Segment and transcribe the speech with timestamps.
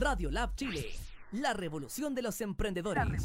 [0.00, 0.86] Radio Lab Chile,
[1.32, 3.20] la revolución de los emprendedores.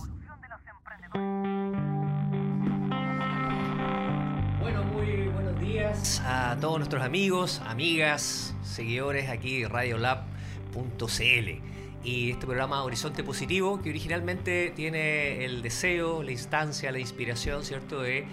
[4.59, 11.61] Bueno, muy buenos días a todos nuestros amigos, amigas, seguidores aquí de radiolab.cl
[12.03, 18.01] y este programa Horizonte Positivo que originalmente tiene el deseo, la instancia, la inspiración, ¿cierto?,
[18.01, 18.25] de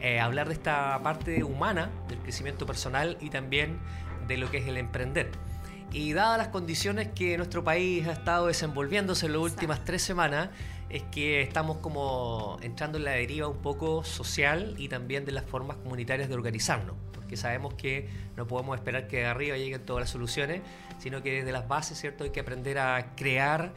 [0.00, 3.78] eh, hablar de esta parte humana del crecimiento personal y también
[4.28, 5.30] de lo que es el emprender.
[5.92, 10.50] Y dadas las condiciones que nuestro país ha estado desenvolviéndose en las últimas tres semanas,
[10.88, 15.44] es que estamos como entrando en la deriva un poco social y también de las
[15.44, 20.02] formas comunitarias de organizarnos, porque sabemos que no podemos esperar que de arriba lleguen todas
[20.02, 20.60] las soluciones,
[20.98, 22.24] sino que desde las bases, ¿cierto?
[22.24, 23.72] Hay que aprender a crear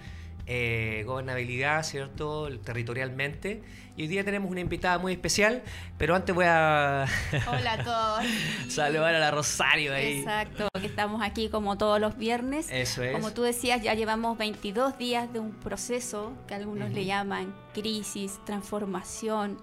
[0.52, 2.50] eh, gobernabilidad, ¿cierto?
[2.64, 3.62] Territorialmente.
[3.96, 5.62] Y hoy día tenemos una invitada muy especial,
[6.00, 7.06] pero antes voy a...
[7.48, 8.32] Hola a todos.
[8.68, 10.22] saludar a la Rosario ahí.
[10.22, 12.68] Exacto, que estamos aquí como todos los viernes.
[12.72, 13.12] Eso es.
[13.12, 18.40] Como tú decías, ya llevamos 22 días de un proceso que algunos le llaman crisis,
[18.46, 19.60] transformación,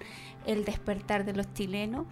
[0.47, 2.07] el despertar de los chilenos.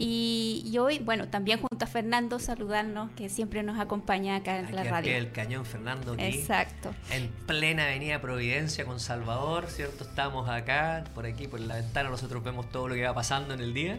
[0.00, 4.84] Y, hoy, bueno, también junto a Fernando, saludarnos, que siempre nos acompaña acá en la
[4.84, 5.16] radio.
[5.16, 6.22] el cañón Fernando aquí.
[6.22, 6.94] Exacto.
[7.10, 10.04] En plena avenida Providencia con Salvador, ¿cierto?
[10.04, 13.60] Estamos acá, por aquí, por la ventana, nosotros vemos todo lo que va pasando en
[13.60, 13.98] el día.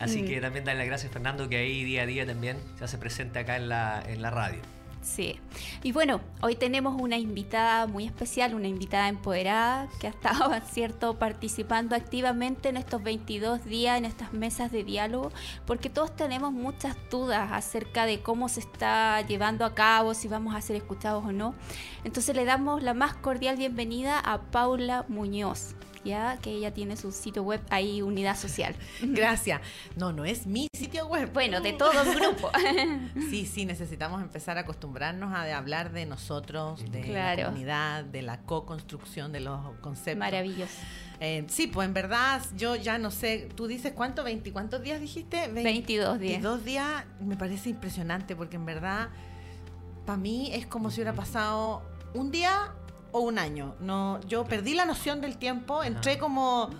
[0.00, 0.26] Así mm.
[0.26, 3.38] que también darle las gracias, Fernando, que ahí día a día también se hace presente
[3.38, 4.60] acá en la, en la radio.
[5.02, 5.40] Sí.
[5.82, 11.18] Y bueno, hoy tenemos una invitada muy especial, una invitada empoderada que ha estado, ¿cierto?,
[11.18, 15.32] participando activamente en estos 22 días, en estas mesas de diálogo,
[15.66, 20.54] porque todos tenemos muchas dudas acerca de cómo se está llevando a cabo, si vamos
[20.54, 21.54] a ser escuchados o no.
[22.04, 27.12] Entonces le damos la más cordial bienvenida a Paula Muñoz ya que ella tiene su
[27.12, 28.74] sitio web ahí, Unidad Social.
[29.02, 29.60] Gracias.
[29.96, 31.32] No, no es mi sitio web.
[31.32, 32.50] Bueno, de todo el grupo.
[33.30, 38.40] sí, sí, necesitamos empezar a acostumbrarnos a hablar de nosotros, de la comunidad, de la
[38.42, 40.18] co-construcción de los conceptos.
[40.18, 40.78] Maravilloso.
[41.20, 45.00] Eh, sí, pues en verdad yo ya no sé, tú dices cuánto, 20, ¿cuántos días
[45.00, 45.48] dijiste?
[45.48, 46.42] 22 días.
[46.42, 49.08] 22 días me parece impresionante porque en verdad
[50.06, 51.82] para mí es como si hubiera pasado
[52.14, 52.72] un día
[53.12, 53.74] o un año.
[53.80, 56.70] No, yo perdí la noción del tiempo, entré como,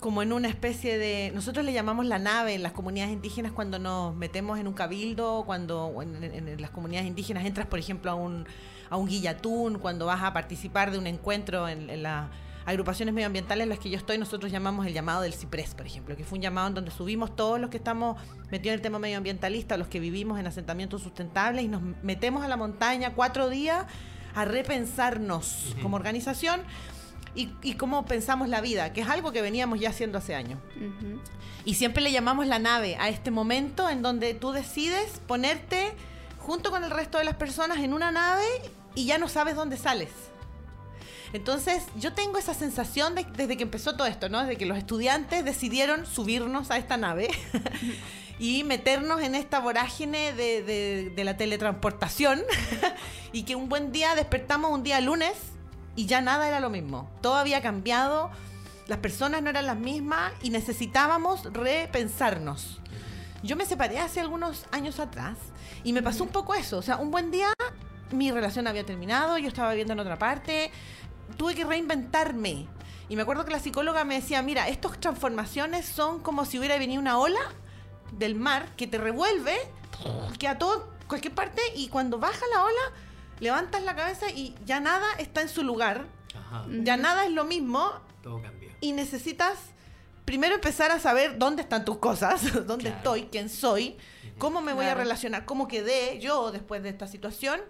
[0.00, 1.32] como en una especie de.
[1.34, 5.44] Nosotros le llamamos la nave en las comunidades indígenas cuando nos metemos en un cabildo,
[5.46, 8.46] cuando en, las comunidades indígenas entras, por ejemplo, a un,
[8.90, 12.28] a un guillatún, cuando vas a participar de un encuentro en, las
[12.64, 16.16] agrupaciones medioambientales en las que yo estoy, nosotros llamamos el llamado del ciprés, por ejemplo,
[16.16, 18.16] que fue un llamado en donde subimos todos los que estamos
[18.52, 22.48] metidos en el tema medioambientalista, los que vivimos en asentamientos sustentables y nos metemos a
[22.48, 23.86] la montaña cuatro días
[24.34, 26.62] a repensarnos como organización
[27.34, 30.58] y, cómo pensamos la vida, que es algo que veníamos ya haciendo hace años.
[31.64, 35.94] Y siempre le llamamos la nave a este momento en donde tú decides ponerte
[36.38, 38.44] junto con el resto de las personas en una nave
[38.94, 40.10] y ya no sabes dónde sales.
[41.32, 44.40] Entonces, yo tengo esa sensación desde que empezó todo esto, ¿no?
[44.40, 47.30] Desde que los estudiantes decidieron subirnos a esta nave
[48.42, 52.42] y meternos en esta vorágine de, la teletransportación
[53.32, 55.34] y que un buen día despertamos un día lunes
[55.94, 57.08] y ya nada era lo mismo.
[57.20, 58.32] Todo había cambiado,
[58.88, 62.80] las personas no eran las mismas y necesitábamos repensarnos.
[63.44, 65.38] Yo me separé hace algunos años atrás
[65.84, 66.78] y me pasó un poco eso.
[66.78, 67.54] O sea, un buen día
[68.10, 70.72] mi relación había terminado, yo estaba viviendo en otra parte,
[71.36, 72.66] tuve que reinventarme.
[73.08, 76.76] Y me acuerdo que la psicóloga me decía, mira, estas transformaciones son como si hubiera
[76.76, 77.38] venido una ola
[78.12, 79.56] del mar que te revuelve,
[80.38, 82.92] que a todo, cualquier parte, y cuando baja la ola,
[83.40, 86.06] levantas la cabeza y ya nada está en su lugar.
[86.82, 87.90] Ya nada es lo mismo.
[88.22, 88.74] Todo cambia.
[88.80, 89.58] Y necesitas
[90.24, 93.96] primero empezar a saber dónde están tus cosas, dónde estoy, quién soy,
[94.38, 97.60] cómo me voy a relacionar, cómo quedé yo después de esta situación.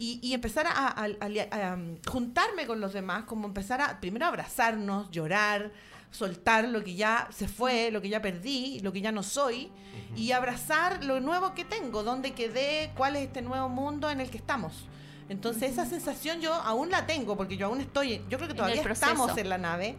[0.00, 1.76] Y, empezar a,
[2.06, 5.72] juntarme con los demás, como empezar a primero abrazarnos, llorar,
[6.10, 9.70] soltar lo que ya se fue, lo que ya perdí, lo que ya no soy,
[10.16, 14.30] y abrazar lo nuevo que tengo, dónde quedé, cuál es este nuevo mundo en el
[14.30, 14.86] que estamos.
[15.28, 18.80] Entonces esa sensación yo aún la tengo, porque yo aún estoy, yo creo que todavía
[18.82, 19.96] estamos en la nave,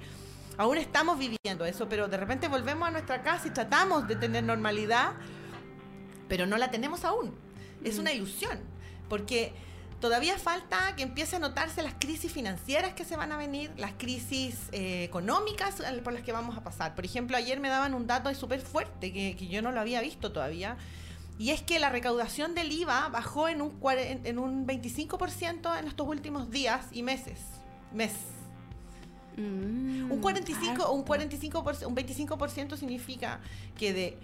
[0.57, 4.43] aún estamos viviendo eso, pero de repente volvemos a nuestra casa y tratamos de tener
[4.43, 5.13] normalidad,
[6.27, 7.35] pero no la tenemos aún.
[7.83, 8.59] Es una ilusión,
[9.07, 9.53] porque
[9.99, 13.91] Todavía falta que empiece a notarse las crisis financieras que se van a venir, las
[13.97, 16.95] crisis eh, económicas por las que vamos a pasar.
[16.95, 20.31] Por ejemplo, ayer me daban un dato súper fuerte que, yo no lo había visto
[20.31, 20.77] todavía.
[21.37, 26.07] Y es que la recaudación del IVA bajó en un, en un 25% en estos
[26.07, 27.39] últimos días y meses.
[27.93, 28.13] Mes.
[29.35, 33.39] Mm, un 45, un 45 un 25% significa
[33.77, 34.17] que de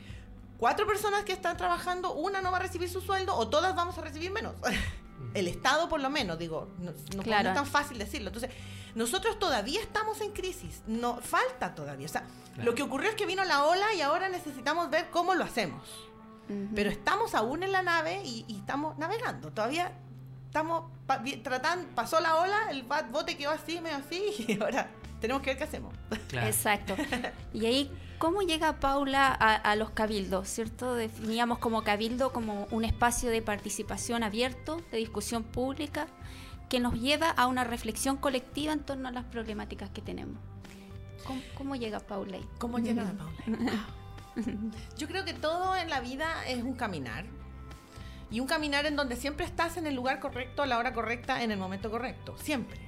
[0.58, 3.98] cuatro personas que están trabajando, una no va a recibir su sueldo o todas vamos
[3.98, 4.56] a recibir menos.
[5.36, 7.50] El Estado, por lo menos, digo, no, no, Claro.
[7.50, 8.30] es tan fácil decirlo.
[8.30, 8.50] Entonces,
[8.96, 10.82] nosotros todavía estamos en crisis.
[10.88, 12.06] No falta todavía.
[12.06, 12.24] O sea,
[12.54, 12.64] Claro.
[12.72, 15.82] lo que ocurrió es que vino la ola y ahora necesitamos ver cómo lo hacemos.
[16.76, 19.52] Pero estamos aún en la nave y, y estamos navegando.
[19.52, 19.92] Todavía
[20.48, 24.88] estamos pa- tratando, pasó la ola, el bote quedó así, medio así, y ahora
[25.20, 25.94] tenemos que ver qué hacemos.
[26.28, 26.48] Claro.
[26.48, 26.96] Exacto.
[27.54, 30.48] Y ahí, ¿cómo llega Paula a, a los cabildos?
[30.48, 30.96] ¿Cierto?
[30.96, 36.08] Definíamos como cabildo como un espacio de participación abierto, de discusión pública,
[36.70, 40.38] que nos lleva a una reflexión colectiva en torno a las problemáticas que tenemos.
[41.26, 42.48] ¿Cómo, cómo llega Paula ahí?
[42.60, 43.88] ¿Cómo llega la Paula?
[44.98, 47.26] Yo creo que todo en la vida es un caminar.
[48.32, 51.44] Y un caminar en donde siempre estás en el lugar correcto, a la hora correcta,
[51.44, 52.36] en el momento correcto.
[52.38, 52.80] Siempre.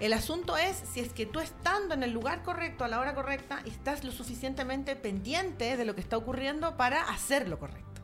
[0.00, 3.14] El asunto es si es que tú estando en el lugar correcto, a la hora
[3.14, 8.02] correcta, estás lo suficientemente pendiente de lo que está ocurriendo para hacer lo correcto.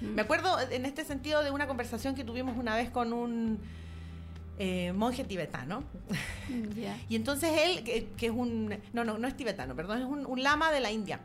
[0.00, 3.58] Me acuerdo en este sentido de una conversación que tuvimos una vez con un
[4.58, 5.84] eh, monje tibetano.
[7.10, 8.74] Y entonces él, que, que es un...
[8.92, 11.20] No, no, no es tibetano, perdón, es un, un lama de la India.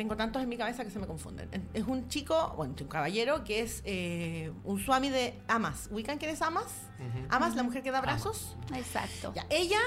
[0.00, 1.68] Tengo tantos en mi cabeza que se me confunden.
[1.74, 5.88] Es un chico, bueno, un caballero que es eh, un swami de Amas.
[5.90, 6.88] ¿Ubican quién es Amas?
[7.28, 8.56] Amas, la mujer que da abrazos.
[8.74, 9.34] Exacto.
[9.36, 9.78] Ya, ella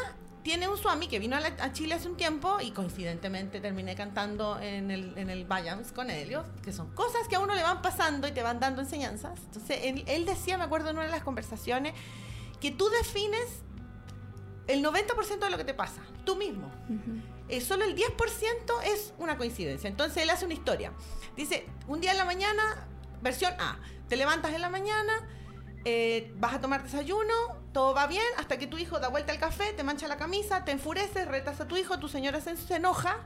[0.44, 3.96] tiene un swami que vino a, la- a Chile hace un tiempo y coincidentemente terminé
[3.96, 7.64] cantando en el, en el Bayams con Helios, que son cosas que a uno le
[7.64, 9.40] van pasando y te van dando enseñanzas.
[9.46, 11.96] Entonces, él, él decía, me acuerdo en una de las conversaciones,
[12.62, 13.64] que tú defines
[14.68, 16.72] el 90% de lo que te pasa, tú mismo.
[17.50, 18.08] Eh, solo el 10%
[18.86, 19.90] es una coincidencia.
[19.90, 20.94] Entonces él hace una historia.
[21.36, 22.88] Dice, un día en la mañana,
[23.22, 25.28] versión A, te levantas en la mañana,
[25.86, 27.34] eh, vas a tomar desayuno,
[27.74, 30.64] todo va bien, hasta que tu hijo da vuelta al café, te mancha la camisa,
[30.64, 33.20] te enfureces, retas a tu hijo, tu señora se, se enoja,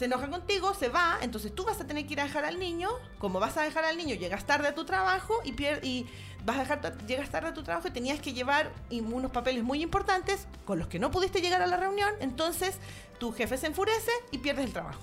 [0.00, 2.58] se enoja contigo, se va, entonces tú vas a tener que ir a dejar al
[2.58, 2.88] niño,
[3.18, 6.06] como vas a dejar al niño, llegas tarde a tu trabajo y, pier- y
[6.46, 9.82] vas a dejar, llegas tarde a tu trabajo y tenías que llevar unos papeles muy
[9.82, 12.78] importantes con los que no pudiste llegar a la reunión, entonces
[13.18, 15.00] tu jefe se enfurece y pierdes el trabajo.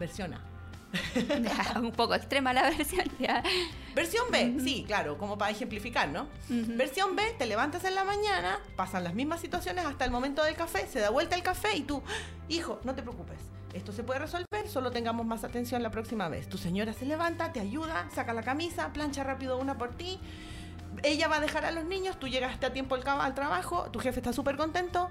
[0.00, 0.40] Versión A.
[1.40, 3.06] Ya, un poco extrema la versión.
[3.20, 3.40] ya.
[3.94, 6.26] Versión B, sí, claro, como para ejemplificar, ¿no?
[6.48, 10.56] Versión B, te levantas en la mañana, pasan las mismas situaciones hasta el momento del
[10.56, 12.02] café, se da vuelta el café y tú,
[12.48, 13.38] hijo, no te preocupes,
[13.74, 16.48] esto se puede resolver, solo tengamos más atención la próxima vez.
[16.48, 20.20] Tu señora se levanta, te ayuda, saca la camisa, plancha rápido una por ti,
[21.02, 24.20] ella va a dejar a los niños, tú llegaste a tiempo al, trabajo, tu jefe
[24.20, 25.10] está súper contento,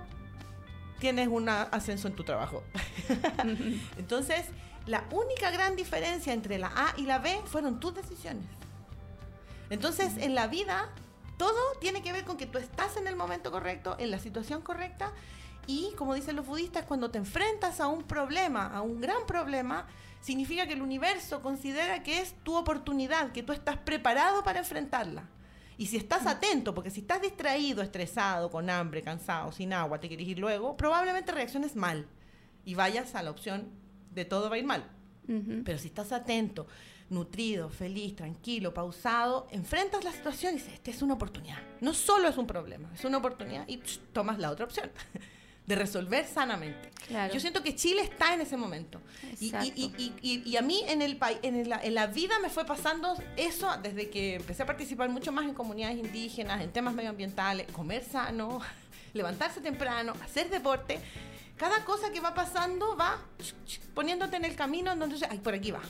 [1.00, 2.64] tienes un ascenso en tu trabajo.
[3.98, 4.46] Entonces,
[4.86, 8.46] la única gran diferencia entre la A y la B fueron tus decisiones.
[9.70, 10.90] Entonces, en la vida,
[11.38, 14.62] todo tiene que ver con que tú estás en el momento correcto, en la situación
[14.62, 15.12] correcta,
[15.68, 19.88] y como dicen los budistas, cuando te enfrentas a un problema, a un gran problema,
[20.22, 25.30] significa que el universo considera que es tu oportunidad, que tú estás preparado para enfrentarla.
[25.78, 30.08] Y si estás atento, porque si estás distraído, estresado, con hambre, cansado, sin agua, te
[30.08, 32.08] quieres ir luego, probablemente reacciones mal
[32.64, 33.70] y vayas a la opción
[34.12, 34.84] de todo va a ir mal.
[35.28, 35.64] Ujú.
[35.66, 36.68] Pero si estás atento,
[37.10, 41.58] nutrido, feliz, tranquilo, pausado, enfrentas la situación y dices, esta es una oportunidad.
[41.82, 44.92] No solo es un problema, es una oportunidad y psh, tomas la otra opción
[45.66, 46.92] de resolver sanamente.
[47.08, 47.34] Claro.
[47.34, 49.02] Yo siento que Chile está en ese momento.
[49.40, 49.54] Y,
[50.56, 54.36] a mí en, el, en, la, en la vida me fue pasando eso desde que
[54.36, 58.62] empecé a participar mucho más en comunidades indígenas, en temas medioambientales, comer sano,
[59.14, 61.00] levantarse temprano, hacer deporte.
[61.58, 63.22] Cada cosa que va pasando va
[63.94, 65.82] poniéndote en el camino en donde ay, por aquí va.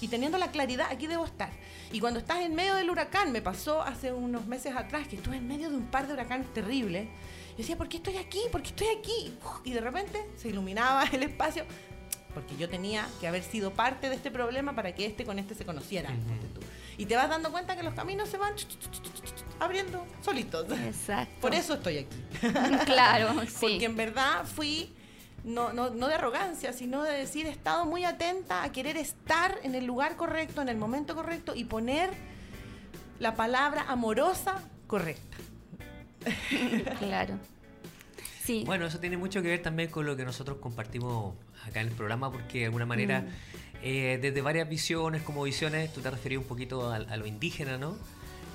[0.00, 1.50] Y teniendo la claridad, aquí debo estar.
[1.92, 5.36] Y cuando estás en medio del huracán, me pasó hace unos meses atrás que estuve
[5.36, 7.08] en medio de un par de huracanes terribles.
[7.54, 8.40] Yo decía, ¿por qué estoy aquí?
[8.50, 9.32] ¿Por qué estoy aquí?
[9.44, 11.64] Uf, Y de repente se iluminaba el espacio.
[12.34, 15.54] Porque yo tenía que haber sido parte de este problema para que este con este
[15.54, 16.10] se conociera.
[16.98, 18.54] Y te vas dando cuenta que los caminos se van
[19.60, 20.66] abriendo solitos.
[20.70, 21.40] Exacto.
[21.40, 22.16] Por eso estoy aquí.
[22.86, 23.56] Claro, sí.
[23.60, 24.92] Porque en verdad fui,
[25.44, 29.58] no, no, no de arrogancia, sino de decir, he estado muy atenta a querer estar
[29.62, 32.10] en el lugar correcto, en el momento correcto y poner
[33.20, 35.36] la palabra amorosa correcta.
[36.98, 37.38] Claro.
[38.42, 38.62] Sí.
[38.66, 41.34] Bueno, eso tiene mucho que ver también con lo que nosotros compartimos
[41.66, 43.26] acá en el programa, porque de alguna manera, Mm.
[43.82, 47.78] eh, desde varias visiones, como visiones, tú te referías un poquito a, a lo indígena,
[47.78, 47.96] ¿no?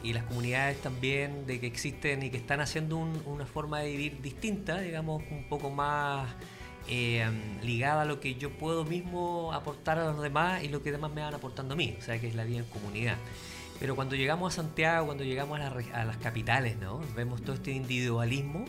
[0.04, 3.90] Y las comunidades también de que existen y que están haciendo un- una forma de
[3.92, 6.30] vivir distinta, digamos, un poco más
[6.92, 7.28] eh,
[7.62, 11.12] ligada a lo que yo puedo mismo aportar a los demás y lo que demás
[11.12, 13.18] me van aportando a mí, o sea, que es la vida en comunidad.
[13.80, 17.00] Pero cuando llegamos a Santiago, cuando llegamos a, las capitales, ¿no?
[17.16, 18.66] Vemos todo este individualismo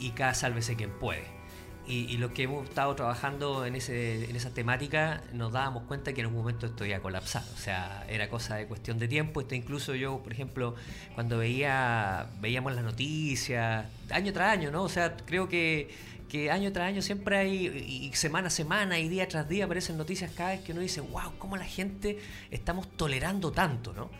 [0.00, 1.38] y cada sálvese quien puede.
[1.86, 6.20] Y, los que hemos estado trabajando en, ese, en esa temática nos dábamos cuenta que
[6.20, 7.42] en un momento esto iba a colapsar.
[7.54, 9.40] O sea, era cosa de cuestión de tiempo.
[9.40, 10.74] Esto incluso yo, por ejemplo,
[11.14, 14.82] cuando veía veíamos las noticias, año tras año, ¿no?
[14.82, 15.88] O sea, creo que,
[16.28, 19.96] que año tras año siempre hay, y semana a semana y día tras día aparecen
[19.96, 22.18] noticias cada vez que uno dice, wow, ¿cómo la gente
[22.50, 24.10] estamos tolerando tanto, ¿no?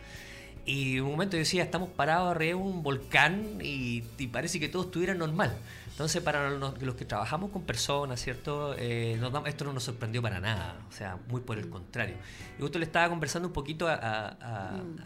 [0.68, 4.60] Y en un momento yo decía, estamos parados arriba de un volcán y, y parece
[4.60, 5.56] que todo estuviera normal.
[5.88, 8.74] Entonces, para los, que trabajamos con personas, ¿cierto?
[8.76, 12.16] Eh, esto no nos sorprendió para nada, o sea, muy por el contrario.
[12.58, 14.36] Y justo le estaba conversando un poquito a, a,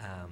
[0.00, 0.26] a,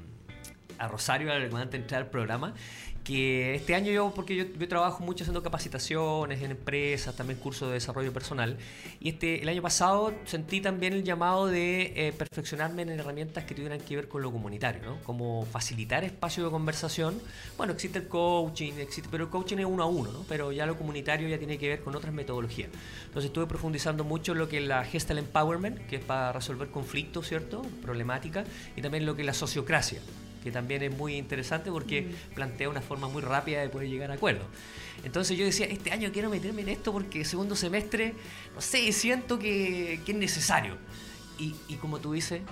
[0.78, 2.54] a Rosario al de entrar al programa
[3.04, 7.74] que este año yo, porque yo, trabajo mucho haciendo capacitaciones en empresas, también cursos de
[7.74, 8.58] desarrollo personal,
[9.00, 13.54] y este el año pasado sentí también el llamado de eh, perfeccionarme en herramientas que
[13.54, 14.98] tuvieran que ver con lo comunitario, ¿no?
[15.02, 17.20] Como facilitar espacio de conversación.
[17.56, 20.24] Bueno, existe el coaching, existe, pero el coaching es uno a uno, ¿no?
[20.28, 22.70] Pero ya lo comunitario ya tiene que ver con otras metodologías.
[23.06, 26.68] Entonces estuve profundizando mucho en lo que es la Gestal Empowerment, que es para resolver
[26.68, 27.62] conflictos, ¿cierto?
[27.82, 30.00] Problemáticas, y también lo que es la sociocracia
[30.42, 32.34] que también es muy interesante porque mm.
[32.34, 34.46] plantea una forma muy rápida de poder llegar a acuerdos.
[35.04, 38.14] Entonces yo decía, este año quiero meterme en esto porque segundo semestre,
[38.54, 40.76] no sé, siento que, es necesario.
[41.38, 42.42] Y, como tú dices,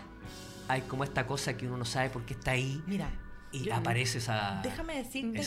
[0.67, 2.83] hay como esta cosa que uno no sabe por qué está ahí.
[2.87, 3.11] Mira.
[3.53, 4.61] Y aparece esa.
[4.63, 5.41] Déjame decirte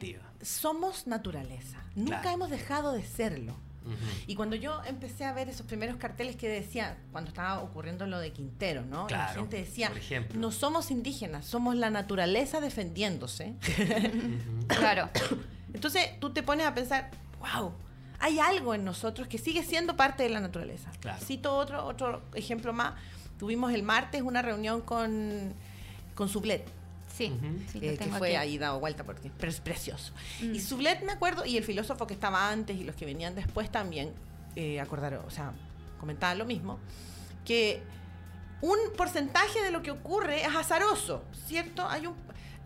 [0.00, 1.78] que somos naturaleza.
[1.94, 3.56] Nunca hemos dejado de serlo.
[4.26, 8.18] Y cuando yo empecé a ver esos primeros carteles que decían, cuando estaba ocurriendo lo
[8.18, 9.08] de Quintero, ¿no?
[9.08, 9.90] la gente decía,
[10.34, 13.54] no somos indígenas, somos la naturaleza defendiéndose.
[14.68, 15.08] claro.
[15.72, 17.72] Entonces tú te pones a pensar, wow,
[18.20, 20.90] hay algo en nosotros que sigue siendo parte de la naturaleza.
[21.24, 22.94] Cito otro, otro ejemplo más.
[23.38, 25.54] Tuvimos el martes una reunión con,
[26.14, 26.77] con Sublet
[27.18, 27.36] Sí,
[27.82, 30.12] eh, que fue ahí dado vuelta porque pero es precioso.
[30.40, 30.54] Mm.
[30.54, 33.72] Y Sublet me acuerdo, y el filósofo que estaba antes y los que venían después
[33.72, 34.12] también
[34.54, 35.52] eh, acordaron, o sea,
[35.98, 36.78] comentaban lo mismo,
[37.44, 37.82] que
[38.60, 41.88] un porcentaje de lo que ocurre es azaroso, ¿cierto?
[41.88, 42.14] Hay un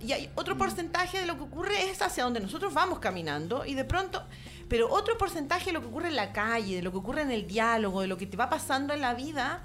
[0.00, 0.59] y hay otro mm.
[0.59, 4.23] porcentaje de lo que ocurre es hacia donde nosotros vamos caminando y de pronto,
[4.68, 7.30] pero otro porcentaje de lo que ocurre en la calle, de lo que ocurre en
[7.30, 9.62] el diálogo, de lo que te va pasando en la vida,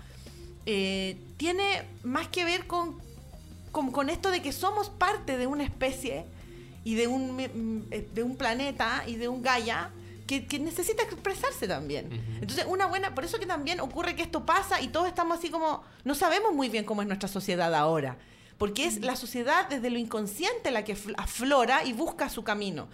[0.65, 3.06] eh, tiene más que ver con
[3.71, 6.25] con, esto de que somos parte de una especie
[6.83, 9.91] y de un, eh, de un planeta y de un Gaia
[10.27, 12.09] que, necesita expresarse también.
[12.41, 15.49] Entonces, una buena, por eso que también ocurre que esto pasa y todos estamos así
[15.49, 18.17] como, no sabemos muy bien cómo es nuestra sociedad ahora,
[18.57, 22.87] porque es la sociedad desde lo inconsciente la que aflora y busca su camino.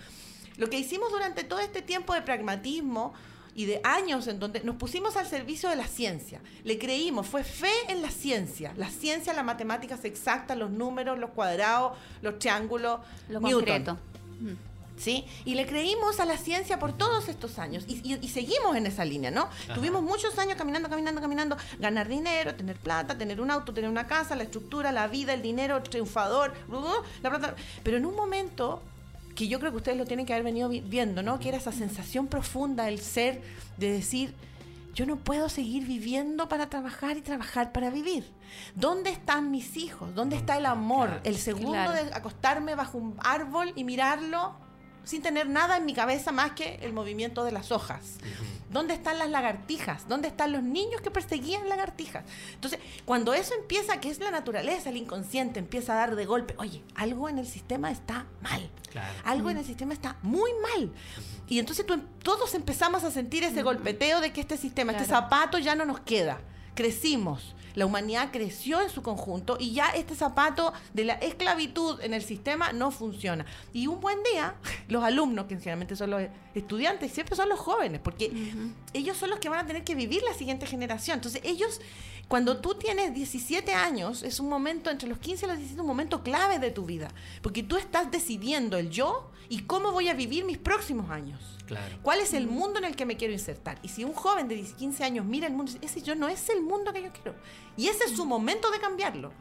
[0.58, 3.14] Lo que hicimos durante todo este tiempo de pragmatismo,
[3.56, 6.42] y de años en donde nos pusimos al servicio de la ciencia.
[6.64, 8.74] Le creímos, fue fe en la ciencia.
[8.78, 13.98] La ciencia, las matemáticas exactas, los números, los cuadrados, los triángulos, lo concreto.
[14.98, 15.26] ¿Sí?
[15.44, 19.32] Y le creímos a la ciencia por todos estos años y, seguimos en esa línea,
[19.32, 19.50] ¿no?
[19.74, 24.06] Tuvimos muchos años caminando, caminando, caminando, ganar dinero, tener plata, tener un auto, tener una
[24.06, 26.54] casa, la estructura, la vida, el dinero, triunfador,
[27.22, 27.56] la plata.
[27.84, 28.82] Pero en un momento
[29.36, 31.40] que yo creo que ustedes lo tienen que haber venido viendo, ¿no?
[31.40, 33.42] Que era esa sensación profunda del ser,
[33.78, 34.36] de decir,
[34.94, 38.32] yo no puedo seguir viviendo para trabajar y trabajar para vivir.
[38.76, 40.14] ¿Dónde están mis hijos?
[40.14, 41.20] ¿Dónde está el amor?
[41.24, 44.56] El segundo de acostarme bajo un árbol y mirarlo
[45.04, 48.18] sin tener nada en mi cabeza más que el movimiento de las hojas.
[48.70, 50.08] ¿Dónde están las lagartijas?
[50.08, 52.24] ¿Dónde están los niños que perseguían lagartijas?
[52.54, 56.56] Entonces, cuando eso empieza, que es la naturaleza, el inconsciente, empieza a dar de golpe,
[56.58, 58.70] oye, algo en el sistema está mal.
[59.26, 60.92] Algo en el sistema está muy mal.
[61.48, 61.86] Y entonces
[62.24, 66.00] todos empezamos a sentir ese golpeteo de que este sistema, este zapato ya no nos
[66.00, 66.40] queda.
[66.76, 72.14] Crecimos la humanidad creció en su conjunto y ya este zapato de la esclavitud en
[72.14, 73.46] el sistema no funciona.
[73.74, 74.56] Y un buen día,
[74.90, 76.22] los alumnos, que generalmente son los
[76.54, 78.32] estudiantes, siempre son los jóvenes, porque
[78.94, 81.16] ellos son los que van a tener que vivir la siguiente generación.
[81.16, 81.82] Entonces ellos,
[82.28, 85.88] cuando tú tienes 17 años, es un momento, entre los 15 y los 17, un
[85.88, 87.10] momento clave de tu vida,
[87.42, 91.53] porque tú estás decidiendo el yo y cómo voy a vivir mis próximos años.
[92.02, 93.80] ¿Cuál es el mundo en el que me quiero insertar?
[93.82, 96.62] Y si un joven de 15 años mira el mundo ese yo no es el
[96.62, 97.36] mundo que yo quiero.
[97.76, 99.32] Y ese es su momento de cambiarlo.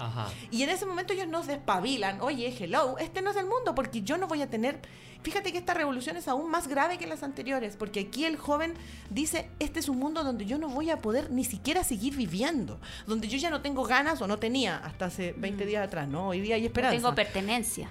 [0.50, 4.02] Y en ese momento ellos nos despabilan, oye, hello, este no es el mundo, porque
[4.02, 4.80] yo no voy a tener...
[5.22, 8.74] Fíjate que esta revolución es aún más grave que las anteriores, porque aquí el joven
[9.08, 12.80] dice, este es un mundo donde yo no voy a poder ni siquiera seguir viviendo,
[13.06, 15.68] donde yo ya no tengo ganas o no tenía hasta hace 20 mm.
[15.68, 16.28] días atrás, ¿no?
[16.28, 16.96] Hoy día hay esperanza.
[16.96, 17.88] tengo pertenencia.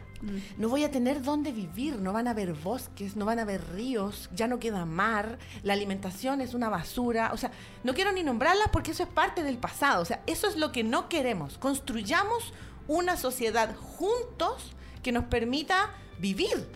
[0.57, 3.61] No voy a tener dónde vivir, no van a haber bosques, no van a haber
[3.73, 7.51] ríos, ya no queda mar, la alimentación es una basura, o sea,
[7.83, 10.71] no quiero ni nombrarlas porque eso es parte del pasado, o sea, eso es lo
[10.71, 11.57] que no queremos.
[11.57, 12.53] Construyamos
[12.87, 14.73] una sociedad juntos
[15.03, 16.67] que nos permita vivir.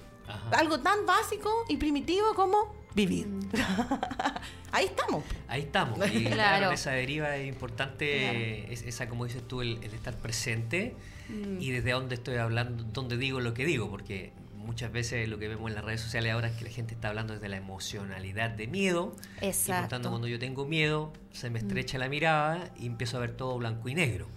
[0.52, 3.28] Algo tan básico y primitivo como vivir.
[4.72, 5.24] Ahí estamos.
[5.48, 5.98] Ahí estamos.
[6.12, 6.34] Y Claro.
[6.36, 8.74] claro, en esa deriva es importante, Claro.
[8.74, 10.96] es- esa, como dices tú, el, el estar presente
[11.30, 11.60] Mm.
[11.60, 14.32] y desde dónde estoy hablando, dónde digo lo que digo, porque
[14.66, 17.10] muchas veces lo que vemos en las redes sociales ahora es que la gente está
[17.10, 19.16] hablando desde la emocionalidad de miedo.
[19.16, 19.88] Y por Exacto.
[19.90, 23.58] tanto, cuando yo tengo miedo, se me estrecha la mirada y empiezo a ver todo
[23.58, 24.28] blanco y negro.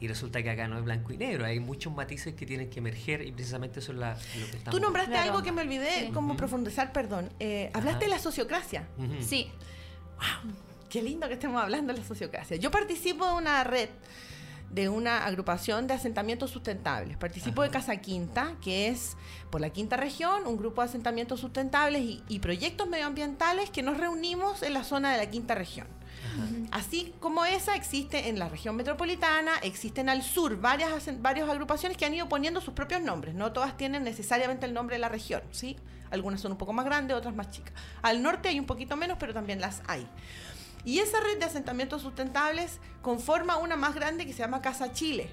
[0.00, 2.78] Y resulta que acá no es blanco y negro, hay muchos matices que tienen que
[2.78, 4.70] emerger y precisamente eso es la- lo que estamos...
[4.70, 5.30] Tú nombraste Claro.
[5.32, 6.10] algo que me olvidé Sí.
[6.12, 7.28] como profundizar, perdón.
[7.40, 8.04] Eh, hablaste Ajá.
[8.04, 8.86] de la sociocracia.
[9.20, 9.50] Sí,
[10.88, 12.56] Qué lindo que estemos hablando de la sociocracia.
[12.56, 13.90] Yo participo de una red,
[14.70, 17.16] de una agrupación de asentamientos sustentables.
[17.16, 17.70] Participo de.
[17.70, 19.16] Casa Quinta, que es
[19.50, 23.98] por la quinta región, un grupo de asentamientos sustentables y, y proyectos medioambientales que nos
[23.98, 25.86] reunimos en la zona de la quinta región.
[26.70, 32.04] Así como esa existe en la región metropolitana, existen al sur varias, varias agrupaciones que
[32.04, 33.34] han ido poniendo sus propios nombres.
[33.34, 35.76] No todas tienen necesariamente el nombre de la región, ¿sí?
[36.10, 37.74] Algunas son un poco más grandes, otras más chicas.
[38.02, 40.06] Al norte hay un poquito menos, pero también las hay.
[40.84, 45.30] Y esa red de asentamientos sustentables conforma una más grande que se llama Casa Chile.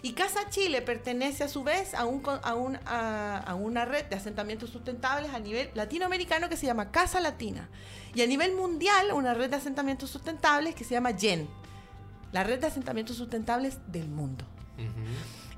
[0.00, 3.84] Y Casa Chile pertenece a su vez a, un, co- a, un- a- a una
[3.84, 7.68] red de asentamientos sustentables a nivel latinoamericano que se llama Casa Latina.
[8.14, 11.48] Y a nivel mundial una red de asentamientos sustentables que se llama YEN,
[12.30, 14.44] la red de asentamientos sustentables del mundo.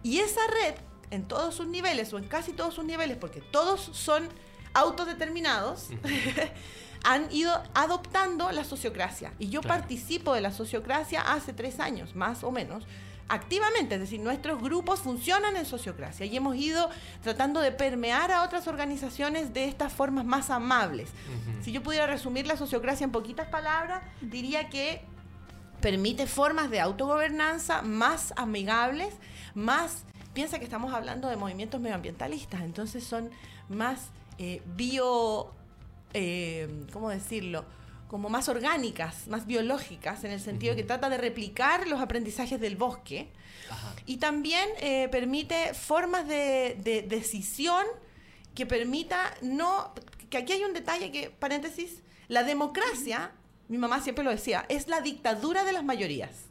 [0.02, 0.74] Y esa red,
[1.10, 4.26] en todos sus niveles, o en casi todos sus niveles, porque todos son
[4.72, 5.88] autodeterminados,
[7.04, 9.32] han ido adoptando la sociocracia.
[9.38, 9.80] Y yo Claro.
[9.80, 12.84] participo de la sociocracia hace tres años, más o menos,
[13.28, 13.94] activamente.
[13.94, 16.90] Es decir, nuestros grupos funcionan en sociocracia y hemos ido
[17.22, 21.10] tratando de permear a otras organizaciones de estas formas más amables.
[21.62, 25.02] Si yo pudiera resumir la sociocracia en poquitas palabras, diría que
[25.80, 29.14] permite formas de autogobernanza más amigables,
[29.54, 30.04] más...
[30.34, 33.30] Piensa que estamos hablando de movimientos medioambientalistas, entonces son
[33.68, 35.52] más eh, bio...
[36.14, 37.64] eh, ¿Cómo decirlo?
[38.08, 42.76] Como más orgánicas, más biológicas, en el sentido que trata de replicar los aprendizajes del
[42.76, 43.28] bosque.
[43.70, 43.94] Ajá.
[44.06, 47.84] Y también eh, permite formas de, de decisión
[48.54, 49.92] que permita no...
[50.28, 53.32] Que aquí hay un detalle que, paréntesis, la democracia,
[53.68, 56.49] mi mamá siempre lo decía, es la dictadura de las mayorías.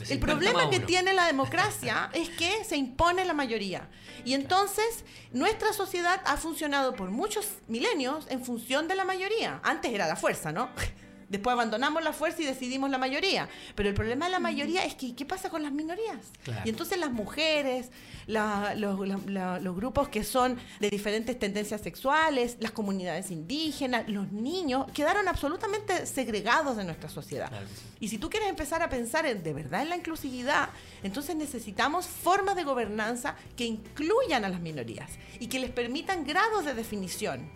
[0.00, 3.88] El 50 problema que tiene la democracia es que se impone la mayoría.
[4.24, 9.60] Y entonces nuestra sociedad ha funcionado por muchos milenios en función de la mayoría.
[9.62, 10.70] Antes era la fuerza, ¿no?
[11.28, 13.48] Después abandonamos la fuerza y decidimos la mayoría.
[13.74, 16.18] Pero el problema de la mayoría es que ¿qué pasa con las minorías?
[16.42, 16.62] Claro.
[16.64, 17.90] Y entonces las mujeres,
[18.26, 24.08] la- los, la- la- los grupos que son de diferentes tendencias sexuales, las comunidades indígenas,
[24.08, 27.48] los niños, quedaron absolutamente segregados de nuestra sociedad.
[27.48, 27.66] Claro.
[28.00, 30.70] Y si tú quieres empezar a pensar en, de verdad en la inclusividad,
[31.02, 35.10] entonces necesitamos formas de gobernanza que incluyan a las minorías
[35.40, 37.50] y que les permitan grados de definición.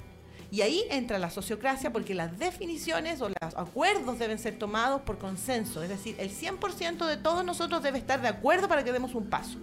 [0.52, 5.16] Y ahí entra la sociocracia porque las definiciones o los acuerdos deben ser tomados por
[5.16, 5.82] consenso.
[5.82, 9.30] Es decir, el 100% de todos nosotros debe estar de acuerdo para que demos un
[9.30, 9.56] paso.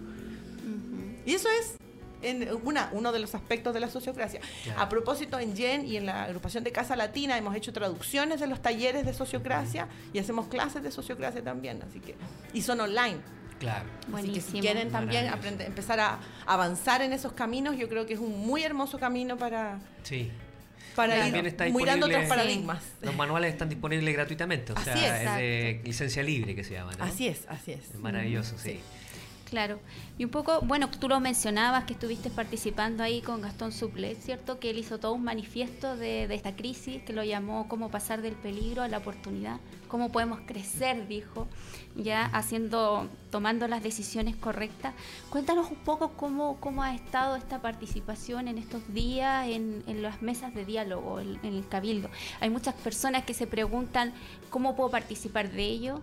[1.24, 1.76] Y eso es
[2.22, 4.40] en una, uno de los aspectos de la sociocracia.
[4.64, 4.80] Claro.
[4.80, 8.48] A propósito, en YEN y en la agrupación de Casa Latina hemos hecho traducciones de
[8.48, 11.80] los talleres de sociocracia y hacemos clases de sociocracia también.
[11.88, 12.16] Así que,
[12.52, 13.18] y son online.
[13.60, 13.84] Claro.
[14.12, 18.14] Así que si quieren también aprender, empezar a avanzar en esos caminos, yo creo que
[18.14, 20.32] es un muy hermoso camino para, Sí.
[20.94, 22.82] Para ir también está mirando otros paradigmas.
[23.02, 25.28] Los manuales están disponibles gratuitamente, o Así sea, es.
[25.28, 27.04] es de licencia libre que se llama, ¿no?
[27.04, 27.90] Así es, así es.
[27.90, 28.70] Es maravilloso, sí.
[28.72, 28.80] Sí.
[29.50, 29.80] Claro.
[30.16, 34.60] Y un poco, bueno, tú lo mencionabas que estuviste participando ahí con Gastón Suplet, ¿cierto?
[34.60, 38.34] Que él hizo todo un manifiesto de, esta crisis, que lo llamó cómo pasar del
[38.34, 39.58] peligro a la oportunidad,
[39.88, 41.48] cómo podemos crecer, dijo,
[41.96, 44.94] ya haciendo, tomando las decisiones correctas.
[45.30, 50.54] Cuéntanos un poco cómo, cómo ha estado esta participación en estos días en, las mesas
[50.54, 52.08] de diálogo, en el cabildo.
[52.38, 54.12] Hay muchas personas que se preguntan
[54.48, 56.00] cómo puedo participar de ello,